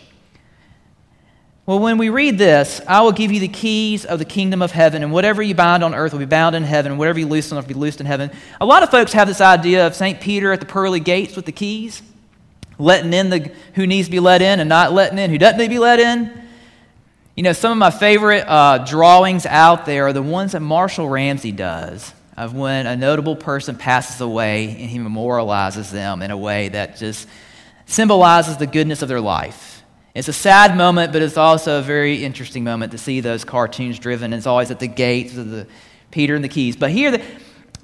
Well, 1.66 1.78
when 1.78 1.98
we 1.98 2.08
read 2.08 2.38
this, 2.38 2.80
I 2.88 3.02
will 3.02 3.12
give 3.12 3.30
you 3.30 3.40
the 3.40 3.48
keys 3.48 4.04
of 4.04 4.18
the 4.18 4.24
kingdom 4.24 4.62
of 4.62 4.72
heaven, 4.72 5.02
and 5.02 5.12
whatever 5.12 5.42
you 5.42 5.54
bind 5.54 5.84
on 5.84 5.94
earth 5.94 6.12
will 6.12 6.18
be 6.18 6.24
bound 6.24 6.56
in 6.56 6.64
heaven, 6.64 6.92
and 6.92 6.98
whatever 6.98 7.18
you 7.18 7.26
loose 7.26 7.52
on 7.52 7.58
earth 7.58 7.66
will 7.66 7.74
be 7.74 7.80
loosed 7.80 8.00
in 8.00 8.06
heaven. 8.06 8.30
A 8.60 8.66
lot 8.66 8.82
of 8.82 8.90
folks 8.90 9.12
have 9.12 9.28
this 9.28 9.40
idea 9.40 9.86
of 9.86 9.94
St. 9.94 10.20
Peter 10.20 10.52
at 10.52 10.60
the 10.60 10.66
pearly 10.66 10.98
gates 10.98 11.36
with 11.36 11.44
the 11.44 11.52
keys, 11.52 12.02
letting 12.78 13.12
in 13.12 13.28
the 13.28 13.52
who 13.74 13.86
needs 13.86 14.08
to 14.08 14.12
be 14.12 14.18
let 14.18 14.40
in 14.40 14.58
and 14.60 14.68
not 14.68 14.92
letting 14.92 15.18
in 15.18 15.30
who 15.30 15.38
doesn't 15.38 15.58
need 15.58 15.66
to 15.66 15.70
be 15.70 15.78
let 15.78 16.00
in. 16.00 16.49
You 17.40 17.44
know, 17.44 17.54
some 17.54 17.72
of 17.72 17.78
my 17.78 17.90
favorite 17.90 18.44
uh, 18.46 18.84
drawings 18.84 19.46
out 19.46 19.86
there 19.86 20.08
are 20.08 20.12
the 20.12 20.22
ones 20.22 20.52
that 20.52 20.60
Marshall 20.60 21.08
Ramsey 21.08 21.52
does 21.52 22.12
of 22.36 22.54
when 22.54 22.86
a 22.86 22.98
notable 22.98 23.34
person 23.34 23.76
passes 23.76 24.20
away 24.20 24.68
and 24.68 24.90
he 24.90 24.98
memorializes 24.98 25.90
them 25.90 26.20
in 26.20 26.30
a 26.30 26.36
way 26.36 26.68
that 26.68 26.98
just 26.98 27.26
symbolizes 27.86 28.58
the 28.58 28.66
goodness 28.66 29.00
of 29.00 29.08
their 29.08 29.22
life. 29.22 29.82
It's 30.14 30.28
a 30.28 30.34
sad 30.34 30.76
moment, 30.76 31.14
but 31.14 31.22
it's 31.22 31.38
also 31.38 31.78
a 31.78 31.82
very 31.82 32.24
interesting 32.24 32.62
moment 32.62 32.92
to 32.92 32.98
see 32.98 33.20
those 33.20 33.42
cartoons 33.42 33.98
driven. 33.98 34.34
It's 34.34 34.46
always 34.46 34.70
at 34.70 34.78
the 34.78 34.86
gates 34.86 35.38
of 35.38 35.48
the 35.48 35.66
Peter 36.10 36.34
and 36.34 36.44
the 36.44 36.48
keys. 36.50 36.76
But 36.76 36.90
here, 36.90 37.10
the, 37.10 37.24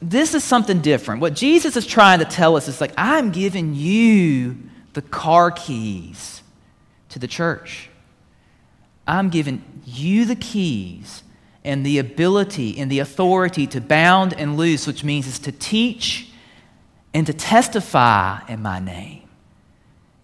this 0.02 0.34
is 0.34 0.44
something 0.44 0.82
different. 0.82 1.22
What 1.22 1.32
Jesus 1.32 1.78
is 1.78 1.86
trying 1.86 2.18
to 2.18 2.26
tell 2.26 2.56
us 2.56 2.68
is 2.68 2.78
like, 2.78 2.92
I'm 2.98 3.32
giving 3.32 3.74
you 3.74 4.58
the 4.92 5.00
car 5.00 5.50
keys 5.50 6.42
to 7.08 7.18
the 7.18 7.26
church. 7.26 7.88
I'm 9.06 9.28
giving 9.28 9.64
you 9.84 10.24
the 10.24 10.36
keys 10.36 11.22
and 11.64 11.84
the 11.84 11.98
ability 11.98 12.78
and 12.78 12.90
the 12.90 12.98
authority 12.98 13.66
to 13.68 13.80
bound 13.80 14.34
and 14.34 14.56
loose, 14.56 14.86
which 14.86 15.04
means 15.04 15.26
is 15.26 15.38
to 15.40 15.52
teach 15.52 16.30
and 17.14 17.26
to 17.26 17.32
testify 17.32 18.40
in 18.48 18.62
my 18.62 18.78
name. 18.78 19.28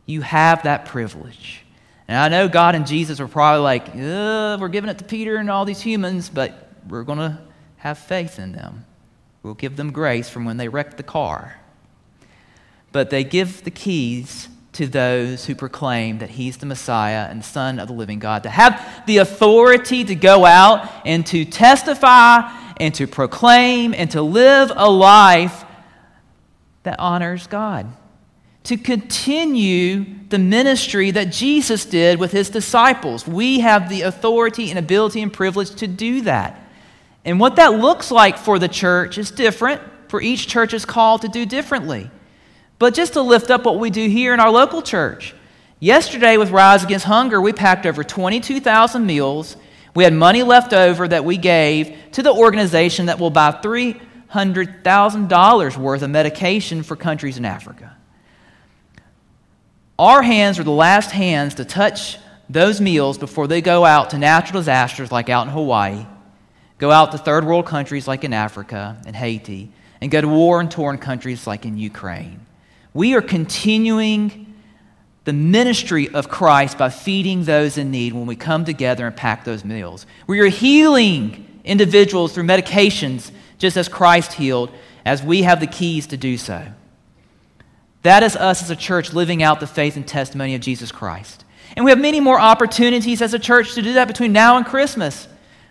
You 0.06 0.22
have 0.22 0.64
that 0.64 0.84
privilege. 0.84 1.64
And 2.08 2.18
I 2.18 2.28
know 2.28 2.48
God 2.48 2.74
and 2.74 2.86
Jesus 2.86 3.20
were 3.20 3.28
probably 3.28 3.62
like, 3.62 3.94
we're 3.94 4.68
giving 4.68 4.90
it 4.90 4.98
to 4.98 5.04
Peter 5.04 5.36
and 5.36 5.48
all 5.50 5.64
these 5.64 5.80
humans, 5.80 6.28
but 6.28 6.70
we're 6.88 7.04
going 7.04 7.18
to 7.18 7.38
have 7.78 7.98
faith 7.98 8.38
in 8.38 8.52
them. 8.52 8.84
We'll 9.42 9.54
give 9.54 9.76
them 9.76 9.92
grace 9.92 10.28
from 10.28 10.44
when 10.44 10.56
they 10.56 10.68
wrecked 10.68 10.96
the 10.96 11.02
car. 11.02 11.60
But 12.90 13.10
they 13.10 13.24
give 13.24 13.64
the 13.64 13.70
keys 13.70 14.48
to 14.72 14.86
those 14.86 15.44
who 15.44 15.54
proclaim 15.54 16.18
that 16.18 16.30
he's 16.30 16.56
the 16.56 16.66
Messiah 16.66 17.26
and 17.28 17.44
Son 17.44 17.78
of 17.78 17.88
the 17.88 17.94
living 17.94 18.18
God, 18.18 18.44
to 18.44 18.48
have 18.48 19.02
the 19.06 19.18
authority 19.18 20.02
to 20.04 20.14
go 20.14 20.46
out 20.46 20.90
and 21.04 21.26
to 21.26 21.44
testify 21.44 22.50
and 22.78 22.94
to 22.94 23.06
proclaim 23.06 23.92
and 23.94 24.10
to 24.12 24.22
live 24.22 24.72
a 24.74 24.90
life 24.90 25.64
that 26.84 26.98
honors 26.98 27.46
God, 27.46 27.86
to 28.64 28.76
continue 28.76 30.06
the 30.30 30.38
ministry 30.38 31.10
that 31.10 31.30
Jesus 31.30 31.84
did 31.84 32.18
with 32.18 32.32
his 32.32 32.48
disciples. 32.48 33.26
We 33.28 33.60
have 33.60 33.88
the 33.90 34.02
authority 34.02 34.70
and 34.70 34.78
ability 34.78 35.20
and 35.20 35.32
privilege 35.32 35.74
to 35.76 35.86
do 35.86 36.22
that. 36.22 36.58
And 37.24 37.38
what 37.38 37.56
that 37.56 37.74
looks 37.74 38.10
like 38.10 38.38
for 38.38 38.58
the 38.58 38.68
church 38.68 39.18
is 39.18 39.30
different, 39.30 39.82
for 40.08 40.20
each 40.20 40.48
church 40.48 40.72
is 40.74 40.84
called 40.84 41.22
to 41.22 41.28
do 41.28 41.44
differently. 41.44 42.10
But 42.82 42.92
just 42.94 43.12
to 43.12 43.22
lift 43.22 43.52
up 43.52 43.64
what 43.64 43.78
we 43.78 43.90
do 43.90 44.08
here 44.08 44.34
in 44.34 44.40
our 44.40 44.50
local 44.50 44.82
church. 44.82 45.36
Yesterday, 45.78 46.36
with 46.36 46.50
Rise 46.50 46.82
Against 46.82 47.04
Hunger, 47.04 47.40
we 47.40 47.52
packed 47.52 47.86
over 47.86 48.02
22,000 48.02 49.06
meals. 49.06 49.56
We 49.94 50.02
had 50.02 50.12
money 50.12 50.42
left 50.42 50.72
over 50.72 51.06
that 51.06 51.24
we 51.24 51.36
gave 51.36 51.96
to 52.10 52.24
the 52.24 52.32
organization 52.32 53.06
that 53.06 53.20
will 53.20 53.30
buy 53.30 53.52
$300,000 53.52 55.76
worth 55.76 56.02
of 56.02 56.10
medication 56.10 56.82
for 56.82 56.96
countries 56.96 57.38
in 57.38 57.44
Africa. 57.44 57.96
Our 59.96 60.22
hands 60.22 60.58
are 60.58 60.64
the 60.64 60.72
last 60.72 61.12
hands 61.12 61.54
to 61.54 61.64
touch 61.64 62.18
those 62.50 62.80
meals 62.80 63.16
before 63.16 63.46
they 63.46 63.60
go 63.60 63.84
out 63.84 64.10
to 64.10 64.18
natural 64.18 64.58
disasters 64.58 65.12
like 65.12 65.28
out 65.28 65.46
in 65.46 65.52
Hawaii, 65.52 66.04
go 66.78 66.90
out 66.90 67.12
to 67.12 67.18
third 67.18 67.44
world 67.44 67.64
countries 67.64 68.08
like 68.08 68.24
in 68.24 68.32
Africa 68.32 69.00
and 69.06 69.14
Haiti, 69.14 69.70
and 70.00 70.10
go 70.10 70.20
to 70.20 70.26
war 70.26 70.58
and 70.58 70.68
torn 70.68 70.98
countries 70.98 71.46
like 71.46 71.64
in 71.64 71.78
Ukraine. 71.78 72.44
We 72.94 73.14
are 73.14 73.22
continuing 73.22 74.54
the 75.24 75.32
ministry 75.32 76.08
of 76.08 76.28
Christ 76.28 76.78
by 76.78 76.90
feeding 76.90 77.44
those 77.44 77.78
in 77.78 77.90
need 77.90 78.12
when 78.12 78.26
we 78.26 78.36
come 78.36 78.64
together 78.64 79.06
and 79.06 79.16
pack 79.16 79.44
those 79.44 79.64
meals. 79.64 80.04
We 80.26 80.40
are 80.40 80.46
healing 80.46 81.60
individuals 81.64 82.32
through 82.32 82.44
medications 82.44 83.30
just 83.58 83.76
as 83.76 83.88
Christ 83.88 84.32
healed, 84.32 84.70
as 85.04 85.22
we 85.22 85.42
have 85.42 85.60
the 85.60 85.68
keys 85.68 86.08
to 86.08 86.16
do 86.16 86.36
so. 86.36 86.66
That 88.02 88.24
is 88.24 88.34
us 88.34 88.62
as 88.62 88.70
a 88.70 88.76
church 88.76 89.12
living 89.12 89.42
out 89.42 89.60
the 89.60 89.66
faith 89.68 89.96
and 89.96 90.06
testimony 90.06 90.56
of 90.56 90.60
Jesus 90.60 90.90
Christ. 90.90 91.44
And 91.76 91.84
we 91.84 91.92
have 91.92 92.00
many 92.00 92.18
more 92.18 92.40
opportunities 92.40 93.22
as 93.22 93.32
a 93.32 93.38
church 93.38 93.74
to 93.74 93.82
do 93.82 93.92
that 93.94 94.08
between 94.08 94.32
now 94.32 94.56
and 94.56 94.66
Christmas. 94.66 95.28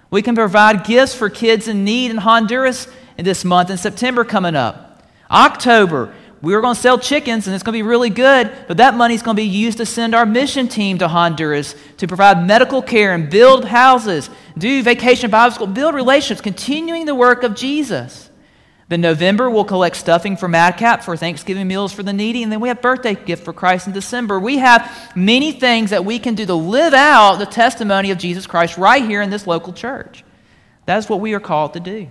We 0.10 0.21
can 0.21 0.36
provide 0.36 0.86
gifts 0.86 1.13
for 1.13 1.29
kids 1.29 1.67
in 1.67 1.84
need 1.84 2.12
in 2.12 2.17
Honduras 2.17 2.88
in 3.17 3.25
this 3.25 3.43
month 3.43 3.69
and 3.69 3.79
September 3.79 4.23
coming 4.23 4.55
up. 4.55 5.03
October, 5.29 6.13
we 6.41 6.56
are 6.56 6.62
going 6.62 6.73
to 6.73 6.82
sell 6.82 6.97
chickens 6.97 7.45
and 7.45 7.54
it's 7.54 7.63
going 7.63 7.73
to 7.73 7.77
be 7.77 7.88
really 7.88 8.10
good, 8.10 8.51
but 8.67 8.77
that 8.77 8.95
money 8.95 9.13
is 9.13 9.21
going 9.21 9.36
to 9.36 9.41
be 9.41 9.47
used 9.47 9.77
to 9.77 9.86
send 9.86 10.15
our 10.15 10.25
mission 10.25 10.67
team 10.67 10.97
to 10.97 11.08
Honduras 11.08 11.75
to 11.97 12.08
provide 12.08 12.45
medical 12.45 12.82
care 12.82 13.13
and 13.13 13.30
build 13.30 13.65
houses, 13.65 14.30
do 14.58 14.82
vacation 14.82 15.30
Bible 15.30 15.54
school, 15.54 15.67
build 15.67 15.93
relationships, 15.93 16.41
continuing 16.41 17.06
the 17.06 17.13
work 17.13 17.43
of 17.43 17.56
Jesus. 17.56 18.30
Then 18.88 19.01
November, 19.01 19.49
we'll 19.49 19.63
collect 19.63 19.95
stuffing 19.95 20.36
for 20.36 20.47
Madcap 20.47 21.04
for 21.04 21.15
Thanksgiving 21.15 21.67
meals 21.67 21.93
for 21.93 22.04
the 22.04 22.12
needy. 22.12 22.43
And 22.43 22.51
then 22.51 22.60
we 22.60 22.67
have 22.67 22.82
birthday 22.82 23.15
gift 23.15 23.45
for 23.45 23.54
Christ 23.54 23.88
in 23.88 23.93
December. 23.93 24.38
We 24.38 24.58
have 24.58 25.13
many 25.15 25.54
things 25.54 25.91
that 25.91 26.04
we 26.04 26.19
can 26.19 26.36
do 26.36 26.45
to 26.45 26.56
live 26.56 26.93
out 26.93 27.38
the 27.38 27.45
testimony 27.45 28.12
of 28.12 28.17
Jesus 28.17 28.45
Christ 28.47 28.77
right 28.77 29.06
here 29.06 29.21
in 29.21 29.30
this 29.30 29.47
local 29.47 29.71
church. 29.71 30.25
That's 30.86 31.08
what 31.08 31.21
we 31.21 31.34
are 31.36 31.39
called 31.39 31.73
to 31.73 31.80
do. 31.80 32.10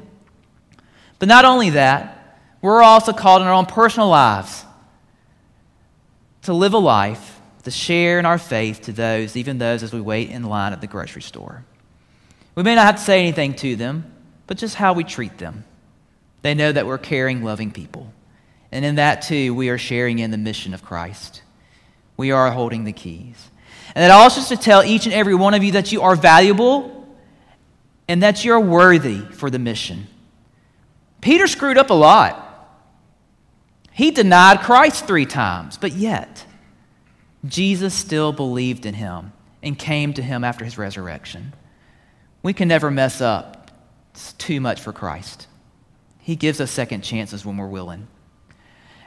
But 1.18 1.28
not 1.28 1.44
only 1.44 1.70
that, 1.70 2.19
we're 2.62 2.82
also 2.82 3.12
called 3.12 3.42
in 3.42 3.48
our 3.48 3.54
own 3.54 3.66
personal 3.66 4.08
lives 4.08 4.64
to 6.42 6.52
live 6.52 6.74
a 6.74 6.78
life, 6.78 7.40
to 7.64 7.70
share 7.70 8.18
in 8.18 8.26
our 8.26 8.38
faith 8.38 8.82
to 8.82 8.92
those, 8.92 9.36
even 9.36 9.58
those 9.58 9.82
as 9.82 9.92
we 9.92 10.00
wait 10.00 10.30
in 10.30 10.44
line 10.44 10.72
at 10.72 10.80
the 10.80 10.86
grocery 10.86 11.22
store. 11.22 11.64
We 12.54 12.62
may 12.62 12.74
not 12.74 12.86
have 12.86 12.96
to 12.96 13.02
say 13.02 13.20
anything 13.20 13.54
to 13.56 13.76
them, 13.76 14.12
but 14.46 14.58
just 14.58 14.74
how 14.74 14.92
we 14.92 15.04
treat 15.04 15.38
them. 15.38 15.64
They 16.42 16.54
know 16.54 16.72
that 16.72 16.86
we're 16.86 16.98
caring, 16.98 17.44
loving 17.44 17.70
people. 17.70 18.12
And 18.72 18.84
in 18.84 18.96
that, 18.96 19.22
too, 19.22 19.54
we 19.54 19.68
are 19.68 19.78
sharing 19.78 20.18
in 20.18 20.30
the 20.30 20.38
mission 20.38 20.74
of 20.74 20.82
Christ. 20.82 21.42
We 22.16 22.30
are 22.32 22.50
holding 22.50 22.84
the 22.84 22.92
keys. 22.92 23.50
And 23.94 24.02
that 24.02 24.10
also 24.10 24.40
is 24.40 24.48
to 24.48 24.56
tell 24.56 24.82
each 24.82 25.06
and 25.06 25.14
every 25.14 25.34
one 25.34 25.54
of 25.54 25.64
you 25.64 25.72
that 25.72 25.92
you 25.92 26.02
are 26.02 26.14
valuable 26.14 27.08
and 28.08 28.22
that 28.22 28.44
you're 28.44 28.60
worthy 28.60 29.20
for 29.20 29.50
the 29.50 29.58
mission. 29.58 30.06
Peter 31.20 31.46
screwed 31.46 31.78
up 31.78 31.90
a 31.90 31.94
lot. 31.94 32.46
He 34.00 34.10
denied 34.10 34.60
Christ 34.60 35.06
three 35.06 35.26
times, 35.26 35.76
but 35.76 35.92
yet, 35.92 36.46
Jesus 37.44 37.92
still 37.92 38.32
believed 38.32 38.86
in 38.86 38.94
him 38.94 39.34
and 39.62 39.78
came 39.78 40.14
to 40.14 40.22
him 40.22 40.42
after 40.42 40.64
his 40.64 40.78
resurrection. 40.78 41.52
We 42.42 42.54
can 42.54 42.66
never 42.66 42.90
mess 42.90 43.20
up. 43.20 43.70
It's 44.14 44.32
too 44.32 44.58
much 44.58 44.80
for 44.80 44.94
Christ. 44.94 45.48
He 46.18 46.34
gives 46.34 46.62
us 46.62 46.70
second 46.70 47.02
chances 47.02 47.44
when 47.44 47.58
we're 47.58 47.66
willing. 47.66 48.08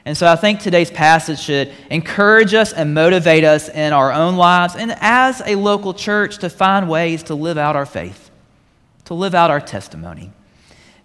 And 0.04 0.16
so 0.16 0.28
I 0.28 0.36
think 0.36 0.60
today's 0.60 0.92
passage 0.92 1.40
should 1.40 1.72
encourage 1.90 2.54
us 2.54 2.72
and 2.72 2.94
motivate 2.94 3.42
us 3.42 3.68
in 3.68 3.92
our 3.92 4.12
own 4.12 4.36
lives 4.36 4.76
and 4.76 4.94
as 5.00 5.42
a 5.44 5.56
local 5.56 5.92
church 5.92 6.38
to 6.38 6.48
find 6.48 6.88
ways 6.88 7.24
to 7.24 7.34
live 7.34 7.58
out 7.58 7.74
our 7.74 7.84
faith, 7.84 8.30
to 9.06 9.14
live 9.14 9.34
out 9.34 9.50
our 9.50 9.60
testimony, 9.60 10.30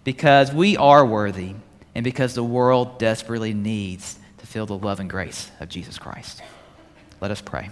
because 0.04 0.54
we 0.54 0.76
are 0.76 1.04
worthy 1.04 1.56
and 1.94 2.04
because 2.04 2.34
the 2.34 2.44
world 2.44 2.98
desperately 2.98 3.54
needs 3.54 4.18
to 4.38 4.46
feel 4.46 4.66
the 4.66 4.76
love 4.76 5.00
and 5.00 5.10
grace 5.10 5.50
of 5.60 5.68
Jesus 5.68 5.98
Christ. 5.98 6.42
Let 7.20 7.30
us 7.30 7.40
pray. 7.40 7.70